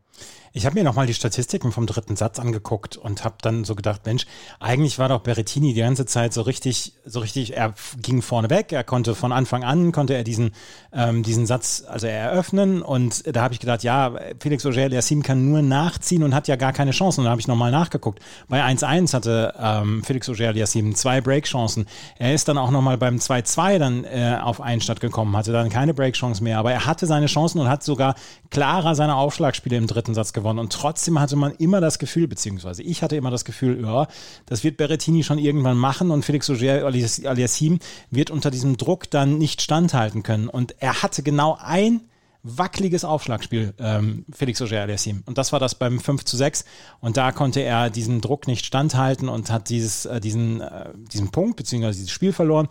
[0.54, 4.06] Ich habe mir nochmal die Statistiken vom dritten Satz angeguckt und habe dann so gedacht,
[4.06, 4.26] Mensch,
[4.60, 8.72] eigentlich war doch Berrettini die ganze Zeit so richtig, so richtig, er ging vorne weg,
[8.72, 10.52] er konnte von Anfang an, konnte er diesen,
[10.92, 15.62] ähm, diesen Satz also eröffnen und da habe ich gedacht, ja, Felix Auger-Aliassime kann nur
[15.62, 17.22] nachziehen und hat ja gar keine Chancen.
[17.22, 18.20] Und da habe ich nochmal nachgeguckt.
[18.48, 21.86] Bei 1-1 hatte ähm, Felix Auger-Aliassime zwei Breakchancen.
[22.18, 25.70] Er ist dann auch nochmal beim 2-2 dann äh, auf einen Stadt gekommen, hatte dann
[25.70, 28.16] keine Breakchance mehr, aber er hatte seine Chancen und hat sogar
[28.50, 30.60] klarer seine Aufschlagspiele im dritten Satz gewonnen.
[30.60, 34.08] Und trotzdem hatte man immer das Gefühl, beziehungsweise ich hatte immer das Gefühl, ja,
[34.46, 39.38] das wird Berrettini schon irgendwann machen und Felix Auger Aliassim wird unter diesem Druck dann
[39.38, 40.50] nicht standhalten können.
[40.50, 42.02] Und er hatte genau ein
[42.44, 45.24] wackeliges Aufschlagspiel, ähm, Felix Auger Aliassim.
[45.26, 46.66] Und das war das beim 5 zu 6.
[47.02, 51.32] Und da konnte er diesem Druck nicht standhalten und hat dieses, äh, diesen, äh, diesen
[51.32, 52.70] Punkt, beziehungsweise dieses Spiel verloren.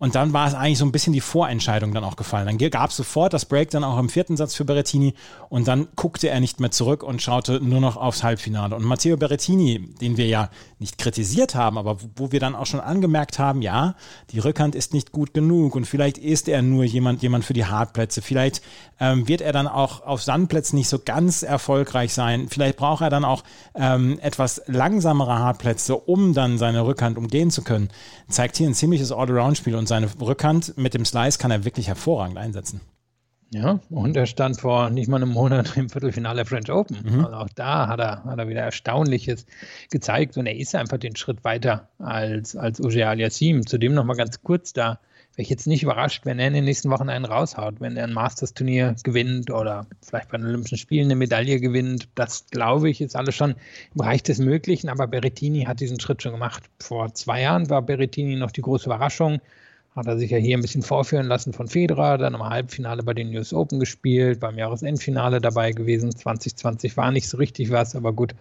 [0.00, 2.46] Und dann war es eigentlich so ein bisschen die Vorentscheidung dann auch gefallen.
[2.46, 5.12] Dann gab es sofort das Break dann auch im vierten Satz für Berrettini
[5.50, 8.74] und dann guckte er nicht mehr zurück und schaute nur noch aufs Halbfinale.
[8.74, 12.80] Und Matteo Berrettini, den wir ja nicht kritisiert haben, aber wo wir dann auch schon
[12.80, 13.94] angemerkt haben, ja,
[14.30, 17.66] die Rückhand ist nicht gut genug und vielleicht ist er nur jemand, jemand für die
[17.66, 18.22] Hartplätze.
[18.22, 18.62] Vielleicht
[19.00, 22.48] ähm, wird er dann auch auf Sandplätzen nicht so ganz erfolgreich sein.
[22.48, 27.60] Vielleicht braucht er dann auch ähm, etwas langsamere Hartplätze, um dann seine Rückhand umgehen zu
[27.60, 27.90] können.
[28.30, 32.38] Zeigt hier ein ziemliches All-Around-Spiel und seine Rückhand mit dem Slice kann er wirklich hervorragend
[32.38, 32.80] einsetzen.
[33.52, 36.98] Ja, und er stand vor nicht mal einem Monat im Viertelfinale French Open.
[37.02, 37.24] Mhm.
[37.24, 39.44] Also auch da hat er, hat er wieder Erstaunliches
[39.90, 43.66] gezeigt und er ist einfach den Schritt weiter als, als Auger Aliassim.
[43.66, 45.00] Zudem nochmal ganz kurz da,
[45.32, 48.04] wäre ich jetzt nicht überrascht, wenn er in den nächsten Wochen einen raushaut, wenn er
[48.04, 52.08] ein Masters-Turnier gewinnt oder vielleicht bei den Olympischen Spielen eine Medaille gewinnt.
[52.14, 56.22] Das glaube ich, ist alles schon im Bereich des Möglichen, aber Berrettini hat diesen Schritt
[56.22, 56.70] schon gemacht.
[56.78, 59.40] Vor zwei Jahren war Berrettini noch die große Überraschung
[59.96, 63.14] hat er sich ja hier ein bisschen vorführen lassen von Federer, dann im Halbfinale bei
[63.14, 66.14] den US Open gespielt, beim Jahresendfinale dabei gewesen.
[66.14, 68.34] 2020 war nicht so richtig was, aber gut,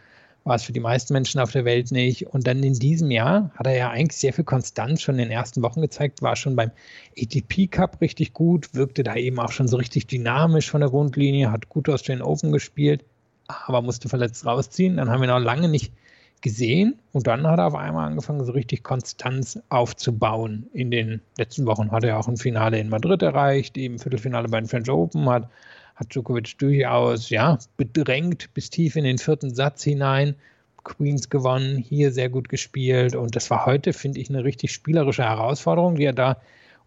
[0.43, 2.27] war es für die meisten Menschen auf der Welt nicht.
[2.27, 5.31] Und dann in diesem Jahr hat er ja eigentlich sehr viel Konstanz schon in den
[5.31, 6.71] ersten Wochen gezeigt, war schon beim
[7.17, 11.51] ATP Cup richtig gut, wirkte da eben auch schon so richtig dynamisch von der Grundlinie,
[11.51, 13.03] hat gut aus den Open gespielt,
[13.47, 14.97] aber musste verletzt rausziehen.
[14.97, 15.91] Dann haben wir noch lange nicht
[16.41, 20.67] gesehen und dann hat er auf einmal angefangen, so richtig Konstanz aufzubauen.
[20.73, 24.59] In den letzten Wochen hat er auch ein Finale in Madrid erreicht, eben Viertelfinale bei
[24.59, 25.49] den French Open, hat,
[25.95, 30.35] hat Djokovic durchaus ja, bedrängt bis tief in den vierten Satz hinein.
[30.83, 35.23] Queens gewonnen, hier sehr gut gespielt und das war heute, finde ich, eine richtig spielerische
[35.23, 36.37] Herausforderung, die er da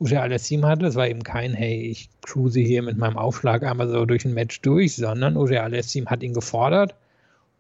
[0.00, 0.86] Uja Alessim hatte.
[0.86, 4.32] Es war eben kein, hey, ich cruise hier mit meinem Aufschlag einmal so durch ein
[4.32, 6.94] Match durch, sondern Uja Alessim hat ihn gefordert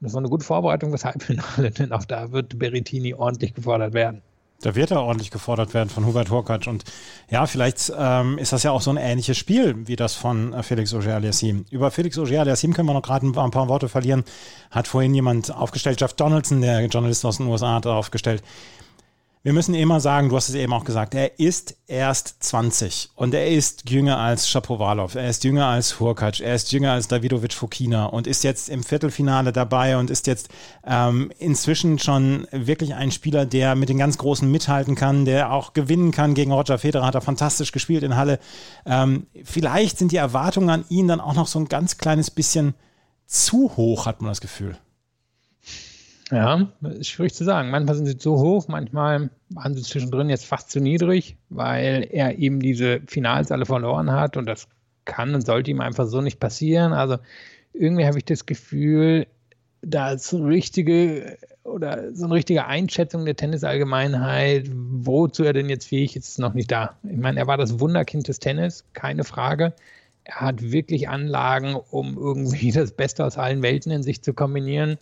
[0.02, 4.22] das war eine gute Vorbereitung fürs Halbfinale, denn auch da wird Berrettini ordentlich gefordert werden.
[4.62, 6.68] Da wird er ordentlich gefordert werden von Hubert Hurkacz.
[6.68, 6.84] Und
[7.30, 10.62] ja, vielleicht ähm, ist das ja auch so ein ähnliches Spiel wie das von äh,
[10.62, 11.64] Felix Auger-Aliassime.
[11.70, 14.22] Über Felix Auger-Aliassime können wir noch gerade ein, paar Worte verlieren.
[14.70, 18.44] Hat vorhin jemand aufgestellt, Jeff Donaldson, der Journalist aus den USA, hat aufgestellt.
[19.44, 23.34] Wir müssen immer sagen, du hast es eben auch gesagt, er ist erst 20 und
[23.34, 27.52] er ist jünger als Shapovalov, er ist jünger als Hurkacz, er ist jünger als Davidovic
[27.52, 30.48] Fokina und ist jetzt im Viertelfinale dabei und ist jetzt
[30.86, 35.72] ähm, inzwischen schon wirklich ein Spieler, der mit den ganz Großen mithalten kann, der auch
[35.72, 38.38] gewinnen kann gegen Roger Federer, hat er fantastisch gespielt in Halle.
[38.86, 42.74] Ähm, vielleicht sind die Erwartungen an ihn dann auch noch so ein ganz kleines bisschen
[43.26, 44.78] zu hoch, hat man das Gefühl.
[46.32, 47.70] Ja, ist schwierig zu sagen.
[47.70, 52.38] Manchmal sind sie zu hoch, manchmal waren sie zwischendrin jetzt fast zu niedrig, weil er
[52.38, 54.66] eben diese Finals alle verloren hat und das
[55.04, 56.94] kann und sollte ihm einfach so nicht passieren.
[56.94, 57.18] Also
[57.74, 59.26] irgendwie habe ich das Gefühl,
[59.82, 65.88] da ist so richtige oder so eine richtige Einschätzung der Tennisallgemeinheit, wozu er denn jetzt
[65.88, 66.96] fähig ist, ist noch nicht da.
[67.02, 69.74] Ich meine, er war das Wunderkind des Tennis, keine Frage.
[70.24, 74.96] Er hat wirklich Anlagen, um irgendwie das Beste aus allen Welten in sich zu kombinieren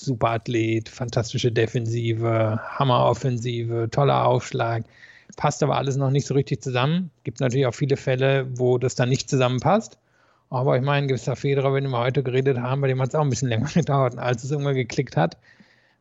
[0.00, 4.84] super Athlet, fantastische Defensive, Hammeroffensive, toller Aufschlag.
[5.36, 7.10] Passt aber alles noch nicht so richtig zusammen.
[7.24, 9.98] Gibt natürlich auch viele Fälle, wo das dann nicht zusammenpasst.
[10.50, 13.22] Aber ich meine, gewisser Federer, wenn wir heute geredet haben, bei dem hat es auch
[13.22, 14.18] ein bisschen länger gedauert.
[14.18, 15.36] Als es irgendwann geklickt hat,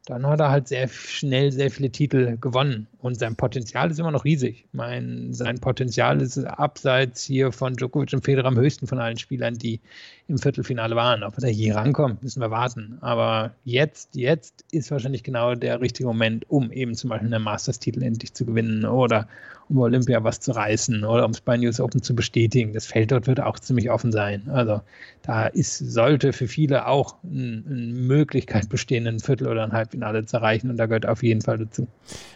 [0.09, 2.87] dann hat er halt sehr schnell sehr viele Titel gewonnen.
[2.97, 4.65] Und sein Potenzial ist immer noch riesig.
[4.71, 9.53] Mein, sein Potenzial ist abseits hier von Djokovic und Federer am höchsten von allen Spielern,
[9.53, 9.79] die
[10.27, 11.21] im Viertelfinale waren.
[11.21, 12.97] Ob er hier rankommt, müssen wir warten.
[13.01, 18.01] Aber jetzt, jetzt ist wahrscheinlich genau der richtige Moment, um eben zum Beispiel einen Masters-Titel
[18.01, 19.27] endlich zu gewinnen oder
[19.69, 22.73] um Olympia was zu reißen oder um es News Open zu bestätigen.
[22.73, 24.49] Das Feld dort wird auch ziemlich offen sein.
[24.49, 24.81] Also
[25.21, 30.37] da ist, sollte für viele auch eine Möglichkeit bestehen, ein Viertel oder ein Halbfinale zu
[30.37, 31.87] erreichen und da gehört auf jeden Fall dazu.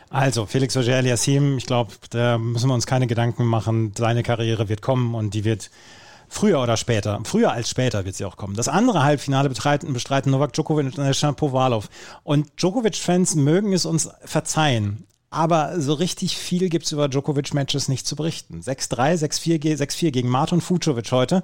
[0.09, 3.93] Also, Felix Auger-Aliassime, ich glaube, da müssen wir uns keine Gedanken machen.
[3.97, 5.71] Seine Karriere wird kommen und die wird
[6.29, 8.55] früher oder später, früher als später wird sie auch kommen.
[8.55, 11.89] Das andere Halbfinale bestreiten, bestreiten Novak Djokovic und Alexander Powalov.
[12.23, 15.07] Und Djokovic-Fans mögen es uns verzeihen.
[15.33, 18.59] Aber so richtig viel gibt es über Djokovic-Matches nicht zu berichten.
[18.61, 21.43] 6-3, 6-4, 6-4 gegen Martin Fucovic heute.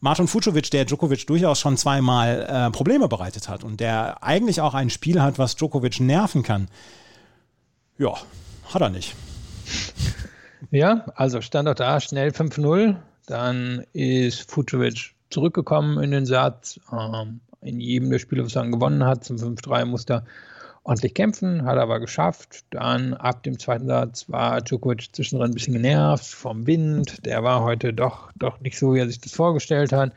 [0.00, 4.74] Martin Fucovic, der Djokovic durchaus schon zweimal äh, Probleme bereitet hat und der eigentlich auch
[4.74, 6.68] ein Spiel hat, was Djokovic nerven kann.
[7.96, 8.12] Ja,
[8.72, 9.14] hat er nicht.
[10.70, 12.96] Ja, also stand auch da schnell 5-0.
[13.26, 16.80] Dann ist Fucovic zurückgekommen in den Satz.
[16.90, 20.24] Ähm, in jedem der Spiele, was er gewonnen hat, zum 5-3 musste er
[20.84, 22.64] ordentlich kämpfen, hat er aber geschafft.
[22.70, 27.24] Dann ab dem zweiten Satz war Djokovic zwischendrin ein bisschen genervt vom Wind.
[27.24, 30.12] Der war heute doch, doch nicht so, wie er sich das vorgestellt hat.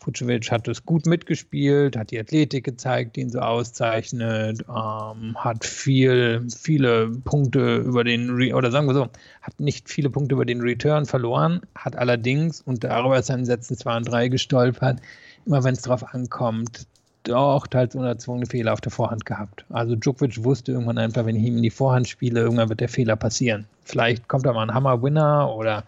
[0.00, 5.64] Vucevic hat es gut mitgespielt, hat die Athletik gezeigt, die ihn so auszeichnet, ähm, hat
[5.64, 9.08] viel, viele Punkte über den, Re oder sagen wir so,
[9.42, 13.44] hat nicht viele Punkte über den Return verloren, hat allerdings, und darüber ist er in
[13.44, 15.00] Sätzen 2 und 3 gestolpert,
[15.44, 16.86] immer wenn es darauf ankommt,
[17.28, 19.64] doch teils unerzwungene Fehler auf der Vorhand gehabt.
[19.70, 22.88] Also Djokovic wusste irgendwann einfach, wenn ich ihm in die Vorhand spiele, irgendwann wird der
[22.88, 23.66] Fehler passieren.
[23.84, 25.84] Vielleicht kommt da mal ein Hammer-Winner oder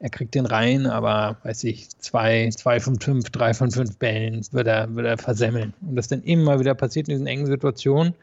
[0.00, 4.40] er kriegt den rein, aber weiß ich, zwei, zwei von fünf, drei von fünf Bällen
[4.50, 5.74] wird er, wird er versemmeln.
[5.82, 8.14] Und das dann immer wieder passiert in diesen engen Situationen.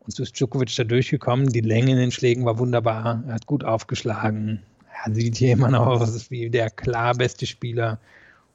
[0.00, 1.48] Und so ist Djokovic da durchgekommen.
[1.48, 3.22] Die Länge in den Schlägen war wunderbar.
[3.28, 4.60] Er hat gut aufgeschlagen.
[5.04, 7.98] Er sieht hier immer noch aus wie der klar beste Spieler.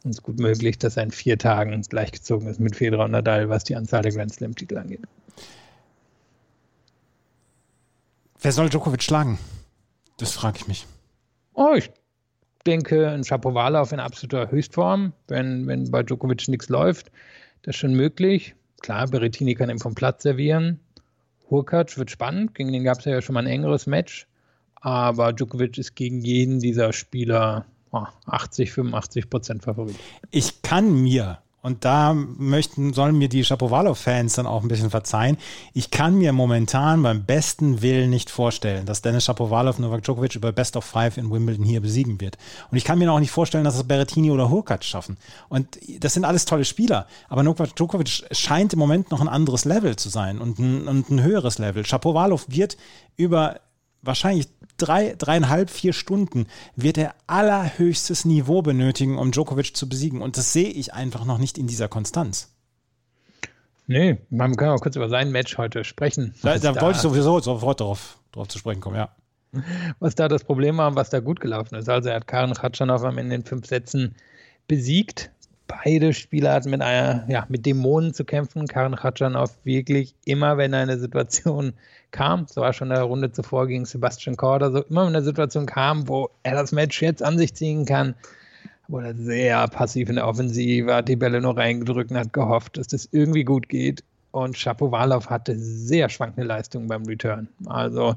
[0.05, 3.11] Und es ist gut möglich, dass er in vier Tagen gleichgezogen ist mit Federer und
[3.11, 5.01] Nadal, was die Anzahl der Grand Slam-Titel angeht.
[8.39, 9.39] Wer soll Djokovic schlagen?
[10.17, 10.85] Das frage ich mich.
[11.55, 11.89] Oh, ich
[12.67, 17.09] denke, ein Shapovalov in absoluter Höchstform, wenn, wenn bei Djokovic nichts läuft,
[17.63, 18.53] das ist schon möglich.
[18.81, 20.79] Klar, Berrettini kann ihm vom Platz servieren.
[21.49, 24.27] Hurkacz wird spannend, gegen den gab es ja schon mal ein engeres Match.
[24.75, 27.65] Aber Djokovic ist gegen jeden dieser Spieler
[28.25, 29.95] 80, 85 Prozent Favorit.
[30.31, 35.35] Ich kann mir und da möchten, sollen mir die Shapovalov-Fans dann auch ein bisschen verzeihen.
[35.73, 40.51] Ich kann mir momentan beim besten Willen nicht vorstellen, dass Dennis Shapovalov Novak Djokovic über
[40.51, 42.37] Best of Five in Wimbledon hier besiegen wird.
[42.69, 45.17] Und ich kann mir auch nicht vorstellen, dass es Berrettini oder Hurkacz schaffen.
[45.49, 47.07] Und das sind alles tolle Spieler.
[47.29, 51.09] Aber Novak Djokovic scheint im Moment noch ein anderes Level zu sein und ein, und
[51.09, 51.83] ein höheres Level.
[51.83, 52.77] Shapovalov wird
[53.17, 53.59] über
[54.05, 60.21] wahrscheinlich drei, dreieinhalb, vier Stunden wird er allerhöchstes Niveau benötigen, um Djokovic zu besiegen.
[60.21, 62.51] Und das sehe ich einfach noch nicht in dieser Konstanz.
[63.87, 66.33] Nee, man kann auch kurz über sein Match heute sprechen.
[66.41, 69.09] Da, da, da wollte ich sowieso sofort darauf, darauf zu sprechen kommen, ja.
[69.99, 71.87] Was da das Problem war und was da gut gelaufen ist.
[71.87, 74.15] Also er hat Karen Khatschanov am Ende in den fünf Sätzen
[74.67, 75.31] besiegt.
[75.67, 78.67] Beide Spieler hatten mit einer, ja, mit Dämonen zu kämpfen.
[78.67, 81.73] Karen Khatschanov wirklich immer, wenn eine Situation
[82.11, 85.23] kam, so war schon in der Runde zuvor gegen Sebastian Korda, so immer wenn eine
[85.23, 88.15] Situation kam, wo er das Match jetzt an sich ziehen kann,
[88.87, 92.77] wurde er sehr passiv in der Offensive, hat die Bälle nur reingedrückt und hat gehofft,
[92.77, 94.03] dass das irgendwie gut geht.
[94.31, 97.47] Und Shapovalov hatte sehr schwankende Leistungen beim Return.
[97.65, 98.15] Also,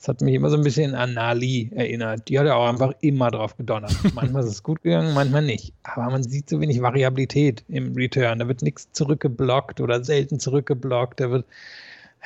[0.00, 2.26] es hat mich immer so ein bisschen an Nali erinnert.
[2.28, 3.94] Die hat ja auch einfach immer drauf gedonnert.
[4.14, 5.74] Manchmal ist es gut gegangen, manchmal nicht.
[5.82, 8.38] Aber man sieht so wenig Variabilität im Return.
[8.38, 11.20] Da wird nichts zurückgeblockt oder selten zurückgeblockt.
[11.20, 11.44] Da wird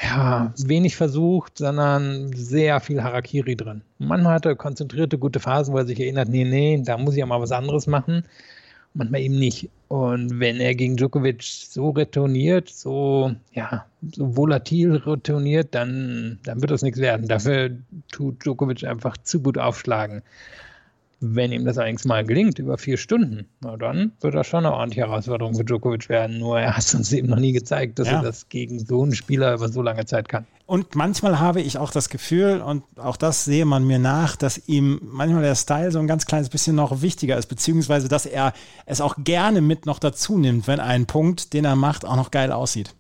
[0.01, 3.83] ja, wenig versucht, sondern sehr viel Harakiri drin.
[3.99, 7.21] Manchmal hat er konzentrierte, gute Phasen, wo er sich erinnert, nee, nee, da muss ich
[7.21, 8.25] ja mal was anderes machen.
[8.93, 9.69] Manchmal eben nicht.
[9.95, 16.73] Und wenn er gegen Djokovic so retourniert, so, ja, so volatil retourniert, dann, dann wird
[16.73, 17.29] das nichts werden.
[17.29, 17.71] Dafür
[18.11, 20.23] tut Djokovic einfach zu gut aufschlagen.
[21.27, 24.75] Wenn ihm das allerdings mal gelingt, über vier Stunden, na dann wird das schon eine
[24.75, 26.39] ordentliche Herausforderung für Djokovic werden.
[26.39, 28.19] Nur er hat uns eben noch nie gezeigt, dass ja.
[28.19, 30.47] er das gegen so einen Spieler über so lange Zeit kann.
[30.67, 34.69] Und manchmal habe ich auch das Gefühl, und auch das sehe man mir nach, dass
[34.69, 38.53] ihm manchmal der Style so ein ganz kleines bisschen noch wichtiger ist, beziehungsweise dass er
[38.87, 42.31] es auch gerne mit noch dazu nimmt, wenn ein Punkt, den er macht, auch noch
[42.31, 42.95] geil aussieht.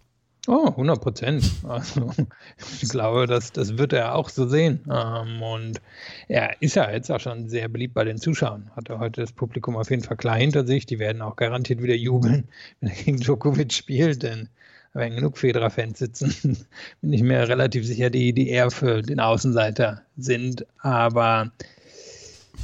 [0.47, 1.51] Oh, 100 Prozent.
[1.67, 2.11] Also,
[2.83, 4.81] ich glaube, das, das wird er auch so sehen.
[4.91, 5.81] Ähm, und
[6.29, 8.71] er ist ja jetzt auch schon sehr beliebt bei den Zuschauern.
[8.77, 10.85] Hat er heute das Publikum auf jeden Fall klar hinter sich.
[10.85, 12.49] Die werden auch garantiert wieder jubeln,
[12.81, 14.49] wenn er gegen Djokovic spielt, denn
[14.93, 16.67] werden genug Federer-Fans sitzen.
[17.01, 20.67] Bin ich mir relativ sicher, die, die eher für den Außenseiter sind.
[20.79, 21.51] Aber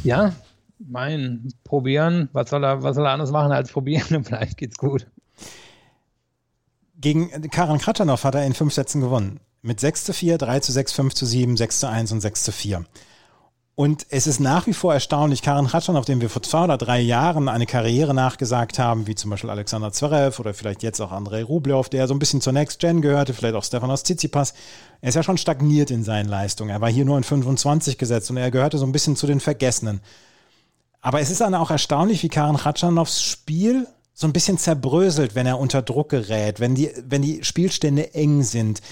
[0.05, 0.33] ja,
[0.79, 4.23] mein Probieren, was soll er, was soll er anders machen als probieren?
[4.25, 5.07] Vielleicht geht's gut.
[7.01, 9.41] Gegen Karan Kratanov hat er in fünf Sätzen gewonnen.
[9.63, 12.45] Mit 6 zu 4, 3 zu 6, 5 zu 7, 6 zu 1 und 6
[12.45, 12.85] zu 4.
[13.75, 17.01] Und es ist nach wie vor erstaunlich, Karin Kratschanov, dem wir vor zwei oder drei
[17.01, 21.43] Jahren eine Karriere nachgesagt haben, wie zum Beispiel Alexander Zverev oder vielleicht jetzt auch Andrei
[21.43, 24.53] Rublev, der so ein bisschen zur Next Gen gehörte, vielleicht auch Stefanos Tsitsipas.
[25.01, 26.69] Er ist ja schon stagniert in seinen Leistungen.
[26.69, 29.41] Er war hier nur in 25 gesetzt und er gehörte so ein bisschen zu den
[29.41, 30.03] Vergessenen.
[31.01, 33.87] Aber es ist dann auch erstaunlich, wie Karin Kratschanows Spiel
[34.21, 38.43] so ein bisschen zerbröselt, wenn er unter Druck gerät, wenn die, wenn die Spielstände eng
[38.43, 38.83] sind,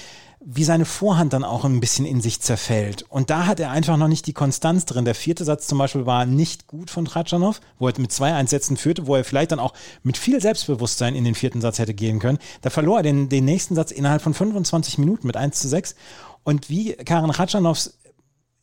[0.41, 3.03] wie seine Vorhand dann auch ein bisschen in sich zerfällt.
[3.11, 5.05] Und da hat er einfach noch nicht die Konstanz drin.
[5.05, 8.79] Der vierte Satz zum Beispiel war nicht gut von Tratschanow, wo er mit zwei Einsätzen
[8.79, 12.21] führte, wo er vielleicht dann auch mit viel Selbstbewusstsein in den vierten Satz hätte gehen
[12.21, 12.39] können.
[12.63, 15.95] Da verlor er den, den nächsten Satz innerhalb von 25 Minuten mit 1 zu 6.
[16.43, 17.99] Und wie Karen Ratschanows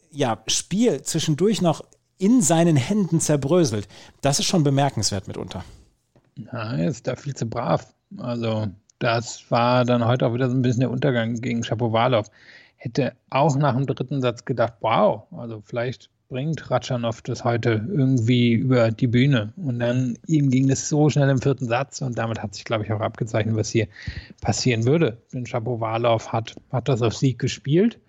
[0.10, 1.84] ja, Spiel zwischendurch noch
[2.18, 3.88] in seinen Händen zerbröselt,
[4.22, 5.64] das ist schon bemerkenswert mitunter.
[6.38, 7.94] Ja, er ist da viel zu brav.
[8.18, 8.68] Also,
[9.00, 12.30] das war dann heute auch wieder so ein bisschen der Untergang gegen Shapovalov.
[12.78, 18.54] Hätte auch nach dem dritten Satz gedacht, wow, also vielleicht bringt Ratschanow das heute irgendwie
[18.54, 19.54] über die Bühne.
[19.58, 22.84] Und dann ihm ging es so schnell im vierten Satz und damit hat sich, glaube
[22.84, 23.88] ich, auch abgezeichnet, was hier
[24.42, 25.18] passieren würde.
[25.34, 28.00] Denn Shapovalov hat, hat das auf Sieg gespielt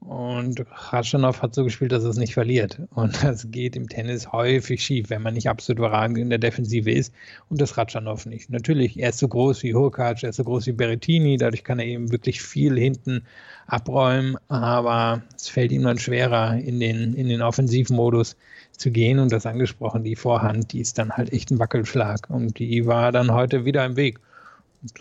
[0.00, 2.80] und Ratschanow hat so gespielt, dass er es nicht verliert.
[2.94, 6.90] Und das geht im Tennis häufig schief, wenn man nicht absolut überragend in der Defensive
[6.90, 7.12] ist.
[7.48, 8.48] Und das Ratschanow nicht.
[8.48, 11.36] Natürlich, er ist so groß wie Hurkacz, er ist so groß wie Berrettini.
[11.36, 13.22] Dadurch kann er eben wirklich viel hinten
[13.66, 14.36] abräumen.
[14.48, 18.36] Aber es fällt ihm dann schwerer, in den, in den Offensivmodus
[18.72, 19.18] zu gehen.
[19.18, 22.30] Und das angesprochen, die Vorhand, die ist dann halt echt ein Wackelschlag.
[22.30, 24.20] Und die war dann heute wieder im Weg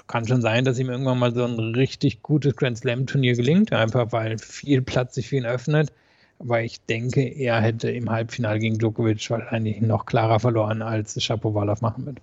[0.07, 4.11] kann schon sein, dass ihm irgendwann mal so ein richtig gutes Grand Slam-Turnier gelingt, einfach
[4.11, 5.91] weil viel Platz sich für ihn öffnet.
[6.39, 11.81] Aber ich denke, er hätte im Halbfinale gegen Djokovic wahrscheinlich noch klarer verloren, als Shapovalov
[11.81, 12.19] machen wird.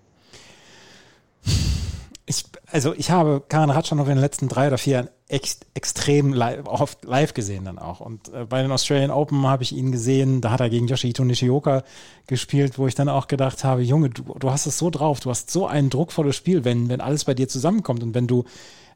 [2.27, 6.33] Ich, also ich habe Karin Ratschanow in den letzten drei oder vier Jahren ex, extrem
[6.33, 8.01] live, oft live gesehen dann auch.
[8.01, 11.25] Und äh, bei den Australian Open habe ich ihn gesehen, da hat er gegen Yoshihito
[11.25, 11.83] Nishioka
[12.27, 15.31] gespielt, wo ich dann auch gedacht habe, Junge, du, du hast es so drauf, du
[15.31, 18.45] hast so ein druckvolles Spiel, wenn, wenn alles bei dir zusammenkommt und wenn du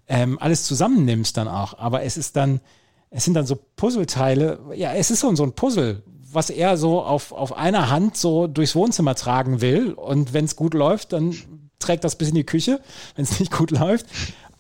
[0.07, 1.79] ähm, alles zusammennimmst dann auch.
[1.79, 2.61] Aber es ist dann,
[3.11, 7.03] es sind dann so Puzzleteile, ja, es ist so, so ein Puzzle, was er so
[7.03, 9.93] auf, auf einer Hand so durchs Wohnzimmer tragen will.
[9.93, 11.35] Und wenn es gut läuft, dann
[11.79, 12.81] trägt das bis in die Küche,
[13.17, 14.07] wenn es nicht gut läuft.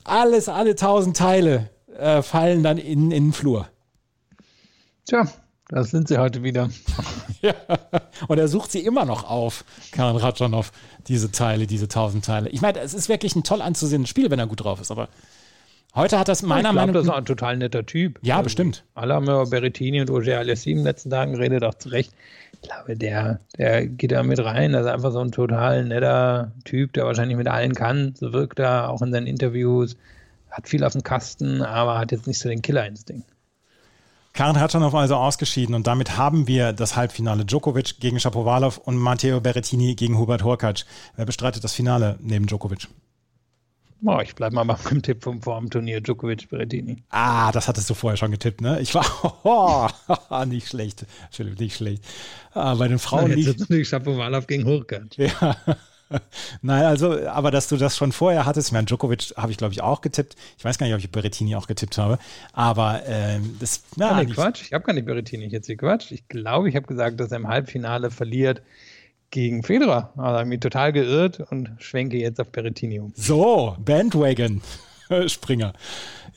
[0.04, 3.68] Alles, alle tausend Teile äh, fallen dann in, in den Flur.
[5.07, 5.26] Tja,
[5.68, 6.70] das sind sie heute wieder.
[7.42, 7.54] ja.
[8.26, 10.70] Und er sucht sie immer noch auf, Karin Ratschanow,
[11.09, 12.48] diese Teile, diese tausend Teile.
[12.50, 15.09] Ich meine, es ist wirklich ein toll anzusehendes Spiel, wenn er gut drauf ist, aber
[15.94, 16.83] heute hat das meiner Meinung nach.
[16.83, 18.18] Ich glaube, das ist ein total netter Typ.
[18.22, 18.85] Ja, also, bestimmt.
[18.94, 22.12] Alle haben über Berrettini und Auger Alessi in den letzten Tagen geredet, auch zu Recht
[22.61, 24.72] ich glaube, der, der geht da mit rein.
[24.72, 28.14] Das ist einfach so ein total netter Typ, der wahrscheinlich mit allen kann.
[28.18, 29.96] So wirkt er auch in seinen Interviews.
[30.51, 33.29] Hat viel auf dem Kasten, aber hat jetzt nicht so den Killerinstinkt.
[34.33, 37.44] Karin Hatschanow also ausgeschieden und damit haben wir das Halbfinale.
[37.44, 40.85] Djokovic gegen Shapovalov und Matteo Berrettini gegen Hubert Horkacz.
[41.16, 42.88] Wer bestreitet das Finale neben Djokovic?
[44.04, 47.02] Oh, ich bleibe mal beim Tipp vom Formturnier Djokovic Berrettini.
[47.11, 48.80] Ah, das hattest du vorher schon getippt, ne?
[48.80, 49.04] Ich war
[49.44, 52.04] oh, nicht schlecht, Entschuldigung, nicht schlecht.
[52.52, 53.61] Ah, bei den Frauen ja, jetzt nicht.
[53.61, 55.16] natürlich Shapovalov gegen Hurkacz.
[55.16, 55.56] Ja.
[56.62, 59.74] Nein, also, aber dass du das schon vorher hattest, ich meine, Djokovic habe ich, glaube
[59.74, 60.37] ich, auch getippt.
[60.56, 62.18] Ich weiß gar nicht, ob ich Berrettini auch getippt habe,
[62.54, 64.12] aber ähm, das, ja.
[64.12, 66.11] Ah, nee, Quatsch, ich habe gar nicht Berrettini, jetzt hier Quatsch.
[66.12, 68.62] Ich glaube, ich habe gesagt, dass er im Halbfinale verliert
[69.31, 70.12] gegen Federer.
[70.17, 73.12] Also mich total geirrt und schwenke jetzt auf Berrettini um.
[73.14, 74.62] So, Bandwagon.
[75.27, 75.73] Springer.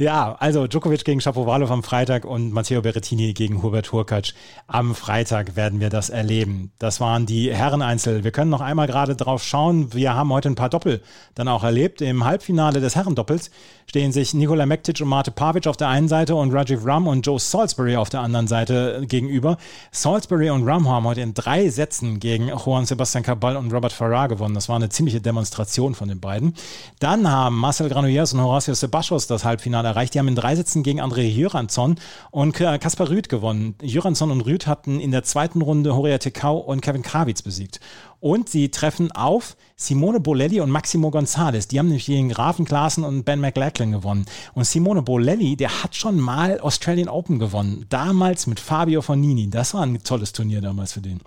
[0.02, 4.34] Ja, also Djokovic gegen Shapovalov am Freitag und Matteo Berrettini gegen Hubert Hurkacz
[4.66, 6.72] am Freitag werden wir das erleben.
[6.80, 8.24] Das waren die Herreneinzel.
[8.24, 9.94] Wir können noch einmal gerade drauf schauen.
[9.94, 11.04] Wir haben heute ein paar Doppel
[11.36, 12.02] dann auch erlebt.
[12.02, 13.52] Im Halbfinale des Herrendoppels
[13.86, 17.28] stehen sich Nikola Mektic und Mate Pavic auf der einen Seite und Rajiv Ram und
[17.28, 19.58] Joe Salisbury auf der anderen Seite gegenüber.
[19.92, 24.30] Salisbury und Ram haben heute in drei Sätzen gegen Juan Sebastian Cabal und Robert Farrar
[24.30, 24.56] gewonnen.
[24.56, 26.56] Das war eine ziemliche Demonstration von den beiden.
[26.98, 30.14] Dann haben Marcel Granollers und Horacio Sebastos das Halbfinale erreicht.
[30.14, 31.96] Die haben in drei Sätzen gegen André Jöransson
[32.32, 33.76] und Kaspar Rüth gewonnen.
[33.82, 37.80] Jöransson und Rüth hatten in der zweiten Runde Horia Tekau und Kevin Krawitz besiegt.
[38.20, 41.68] Und sie treffen auf Simone Bolelli und Maximo González.
[41.68, 44.26] Die haben nämlich gegen Grafen Klaassen und Ben McLachlan gewonnen.
[44.54, 47.86] Und Simone Bolelli, der hat schon mal Australian Open gewonnen.
[47.90, 49.50] Damals mit Fabio Fonini.
[49.50, 51.20] Das war ein tolles Turnier damals für den.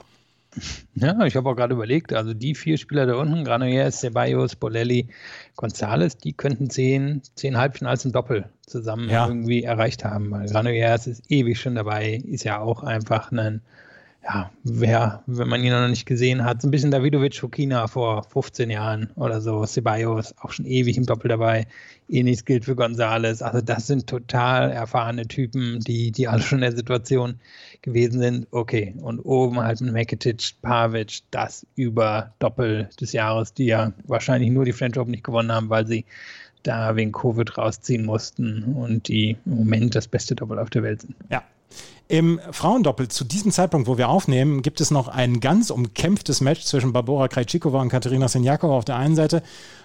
[0.94, 5.08] Ja, ich habe auch gerade überlegt, also die vier Spieler da unten, Granollers, Ceballos, Bolelli,
[5.56, 9.26] González, die könnten zehn, zehn Halbfinals im Doppel zusammen ja.
[9.26, 10.30] irgendwie erreicht haben.
[10.30, 13.60] Weil Granollers ist ewig schon dabei, ist ja auch einfach ein
[14.24, 18.22] ja, wer, wenn man ihn noch nicht gesehen hat, so ein bisschen Davidovic Fokina vor
[18.22, 21.66] 15 Jahren oder so, Ceballos auch schon ewig im Doppel dabei.
[22.08, 23.42] Ähnliches gilt für Gonzales.
[23.42, 27.38] Also das sind total erfahrene Typen, die, die alle schon in der Situation
[27.82, 28.46] gewesen sind.
[28.50, 34.50] Okay, und oben halt mit Mekitic, Pavic, das über Doppel des Jahres, die ja wahrscheinlich
[34.50, 36.06] nur die French Open nicht gewonnen haben, weil sie
[36.62, 41.02] da wegen Covid rausziehen mussten und die im Moment das beste Doppel auf der Welt
[41.02, 41.14] sind.
[41.30, 41.42] Ja,
[42.08, 46.62] im Frauendoppel zu diesem Zeitpunkt, wo wir aufnehmen, gibt es noch ein ganz umkämpftes Match
[46.62, 49.42] zwischen Barbora Krejcikova und Katerina Senjakova auf der einen Seite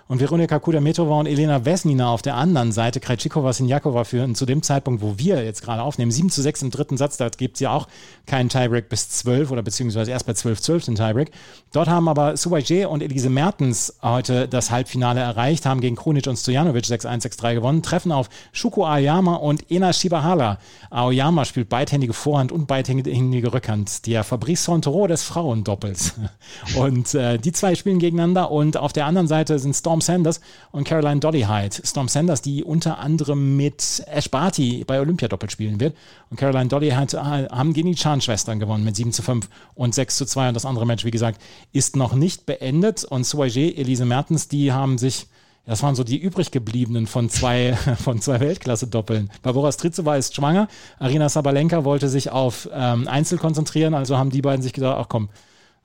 [0.10, 3.00] und Veronika Kudametova und Elena Vesnina auf der anderen Seite.
[3.00, 6.72] Krejcikova, Sinjakova führen zu dem Zeitpunkt, wo wir jetzt gerade aufnehmen, 7 zu 6 im
[6.72, 7.18] dritten Satz.
[7.18, 7.88] Da gibt es ja auch
[8.26, 11.30] keinen Tiebreak bis 12 oder beziehungsweise erst bei 12, 12 den Tiebreak.
[11.72, 16.38] Dort haben aber Suwaje und Elise Mertens heute das Halbfinale erreicht, haben gegen Kronic und
[16.38, 20.58] Stojanovic 6-1, 6-3 gewonnen, treffen auf Shuko Aoyama und Ena Shibahala.
[20.90, 26.14] Aoyama spielt beidhändige beidhändige Vorhand und beidhändige Rückhand, der Fabrice Sontereau des Frauendoppels.
[26.76, 30.42] Und äh, die zwei spielen gegeneinander und auf der anderen Seite sind Storm Sanders
[30.72, 31.76] und Caroline Dollyhide.
[31.84, 35.96] Storm Sanders, die unter anderem mit Ash Barty bei Olympiadoppel spielen wird.
[36.30, 40.18] Und Caroline Dollyhide äh, haben gegen die Chan-Schwestern gewonnen mit 7 zu 5 und 6
[40.18, 40.50] zu 2.
[40.50, 41.42] Und das andere Match, wie gesagt,
[41.72, 43.04] ist noch nicht beendet.
[43.04, 45.28] Und Soager, Elise Mertens, die haben sich
[45.70, 49.30] das waren so die übrig gebliebenen von zwei, von zwei Weltklasse-Doppeln.
[49.44, 50.68] Barbara Strizova ist schwanger,
[50.98, 55.10] Arina Sabalenka wollte sich auf ähm, Einzel konzentrieren, also haben die beiden sich gedacht, ach
[55.10, 55.30] komm,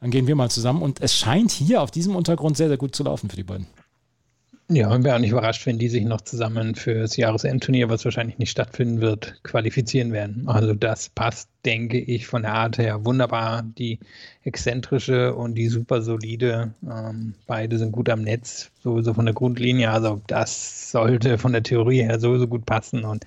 [0.00, 0.80] dann gehen wir mal zusammen.
[0.80, 3.66] Und es scheint hier auf diesem Untergrund sehr, sehr gut zu laufen für die beiden.
[4.68, 8.06] Ja, und wäre auch nicht überrascht, wenn die sich noch zusammen für das Jahresendturnier, was
[8.06, 10.48] wahrscheinlich nicht stattfinden wird, qualifizieren werden.
[10.48, 13.62] Also das passt, denke ich, von der Art her wunderbar.
[13.62, 13.98] Die
[14.42, 19.90] exzentrische und die super solide, ähm, beide sind gut am Netz, sowieso von der Grundlinie.
[19.90, 23.26] Also das sollte von der Theorie her sowieso gut passen und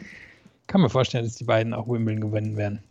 [0.65, 2.81] kann mir vorstellen, dass die beiden auch Wimbledon gewinnen werden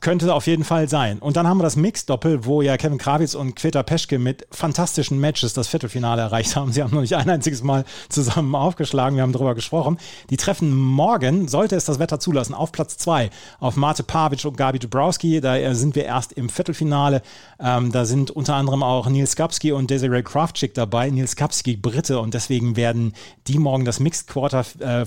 [0.00, 1.18] könnte auf jeden Fall sein.
[1.18, 5.18] Und dann haben wir das Mix-Doppel, wo ja Kevin Krawitz und Queta Peschke mit fantastischen
[5.18, 6.72] Matches das Viertelfinale erreicht haben.
[6.72, 9.16] Sie haben noch nicht ein einziges Mal zusammen aufgeschlagen.
[9.16, 9.98] Wir haben darüber gesprochen.
[10.30, 14.56] Die treffen morgen, sollte es das Wetter zulassen, auf Platz 2 auf Mate Pavic und
[14.56, 15.40] Gabi Dubrowski.
[15.40, 17.22] Da sind wir erst im Viertelfinale.
[17.58, 21.10] Ähm, da sind unter anderem auch Nils Kapski und Desiree Kraftschick dabei.
[21.10, 23.14] Nils Kapski Brite und deswegen werden
[23.46, 25.04] die morgen das Mixed Quarter äh,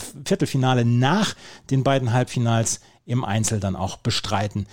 [0.85, 1.35] nach
[1.69, 2.79] den beiden Halbfinals
[3.09, 4.67] im Einzel dann auch bestreiten.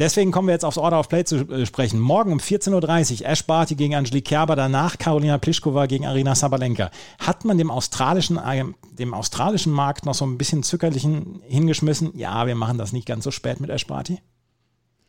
[0.00, 2.00] Deswegen kommen wir jetzt aufs Order of Play zu äh, sprechen.
[2.00, 6.90] Morgen um 14.30 Uhr Ash Barty gegen Angelique Kerber, danach Karolina Pliskova gegen Arina Sabalenka.
[7.18, 8.64] Hat man dem australischen, äh,
[8.98, 12.16] dem australischen Markt noch so ein bisschen zögerlichen hingeschmissen?
[12.16, 14.20] Ja, wir machen das nicht ganz so spät mit Ash Barty.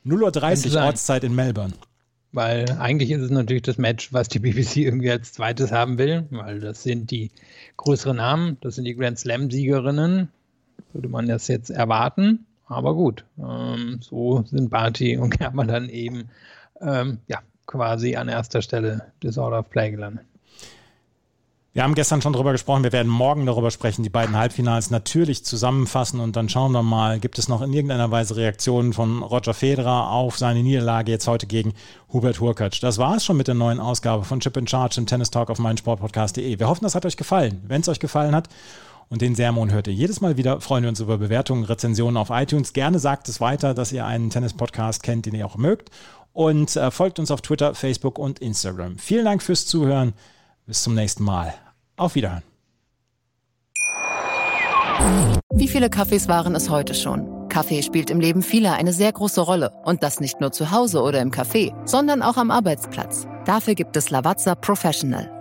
[0.05, 1.73] 0.30 Uhr Ortszeit in Melbourne.
[2.33, 6.27] Weil eigentlich ist es natürlich das Match, was die BBC irgendwie als zweites haben will,
[6.31, 7.31] weil das sind die
[7.77, 10.29] größeren Namen, das sind die Grand Slam-Siegerinnen,
[10.91, 12.45] würde man das jetzt erwarten.
[12.71, 16.29] Aber gut, ähm, so sind Barty und Kerber dann eben
[16.79, 20.25] ähm, ja, quasi an erster Stelle des Order of Play gelandet.
[21.73, 25.45] Wir haben gestern schon darüber gesprochen, wir werden morgen darüber sprechen, die beiden Halbfinals natürlich
[25.45, 29.53] zusammenfassen und dann schauen wir mal, gibt es noch in irgendeiner Weise Reaktionen von Roger
[29.53, 31.73] Federer auf seine Niederlage jetzt heute gegen
[32.11, 32.81] Hubert Hurkacz.
[32.81, 35.49] Das war es schon mit der neuen Ausgabe von Chip in Charge im Tennis Talk
[35.49, 36.59] auf meinsportpodcast.de.
[36.59, 37.61] Wir hoffen, das hat euch gefallen.
[37.65, 38.49] Wenn es euch gefallen hat,
[39.11, 40.61] und den Sermon hört ihr jedes Mal wieder.
[40.61, 42.71] Freuen wir uns über Bewertungen, Rezensionen auf iTunes.
[42.71, 45.89] Gerne sagt es weiter, dass ihr einen Tennis-Podcast kennt, den ihr auch mögt.
[46.31, 48.97] Und äh, folgt uns auf Twitter, Facebook und Instagram.
[48.97, 50.13] Vielen Dank fürs Zuhören.
[50.65, 51.53] Bis zum nächsten Mal.
[51.97, 52.43] Auf Wiederhören.
[55.53, 57.49] Wie viele Kaffees waren es heute schon?
[57.49, 59.73] Kaffee spielt im Leben vieler eine sehr große Rolle.
[59.83, 63.27] Und das nicht nur zu Hause oder im Café, sondern auch am Arbeitsplatz.
[63.43, 65.40] Dafür gibt es Lavazza Professional.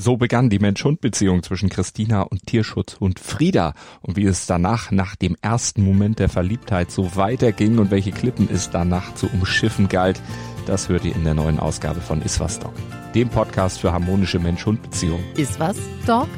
[0.00, 3.74] So begann die Mensch-Hund-Beziehung zwischen Christina und Tierschutz und Frieda.
[4.00, 8.48] Und wie es danach, nach dem ersten Moment der Verliebtheit, so weiterging und welche Klippen
[8.48, 10.22] es danach zu umschiffen galt,
[10.66, 12.74] das hört ihr in der neuen Ausgabe von Iswas Dog,
[13.16, 15.24] dem Podcast für harmonische Mensch-Hund-Beziehungen.
[15.36, 15.76] Iswas
[16.06, 16.28] Dog?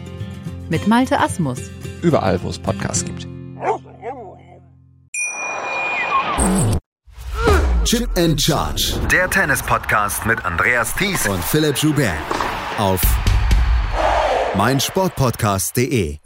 [0.70, 1.60] Mit Malte Asmus.
[2.00, 3.28] Überall, wo es Podcasts gibt.
[7.84, 8.94] Chip and Charge.
[9.12, 12.14] Der Tennis-Podcast mit Andreas Thies und Philipp Joubert.
[12.78, 13.02] Auf
[14.56, 16.20] meinsportpodcast.de.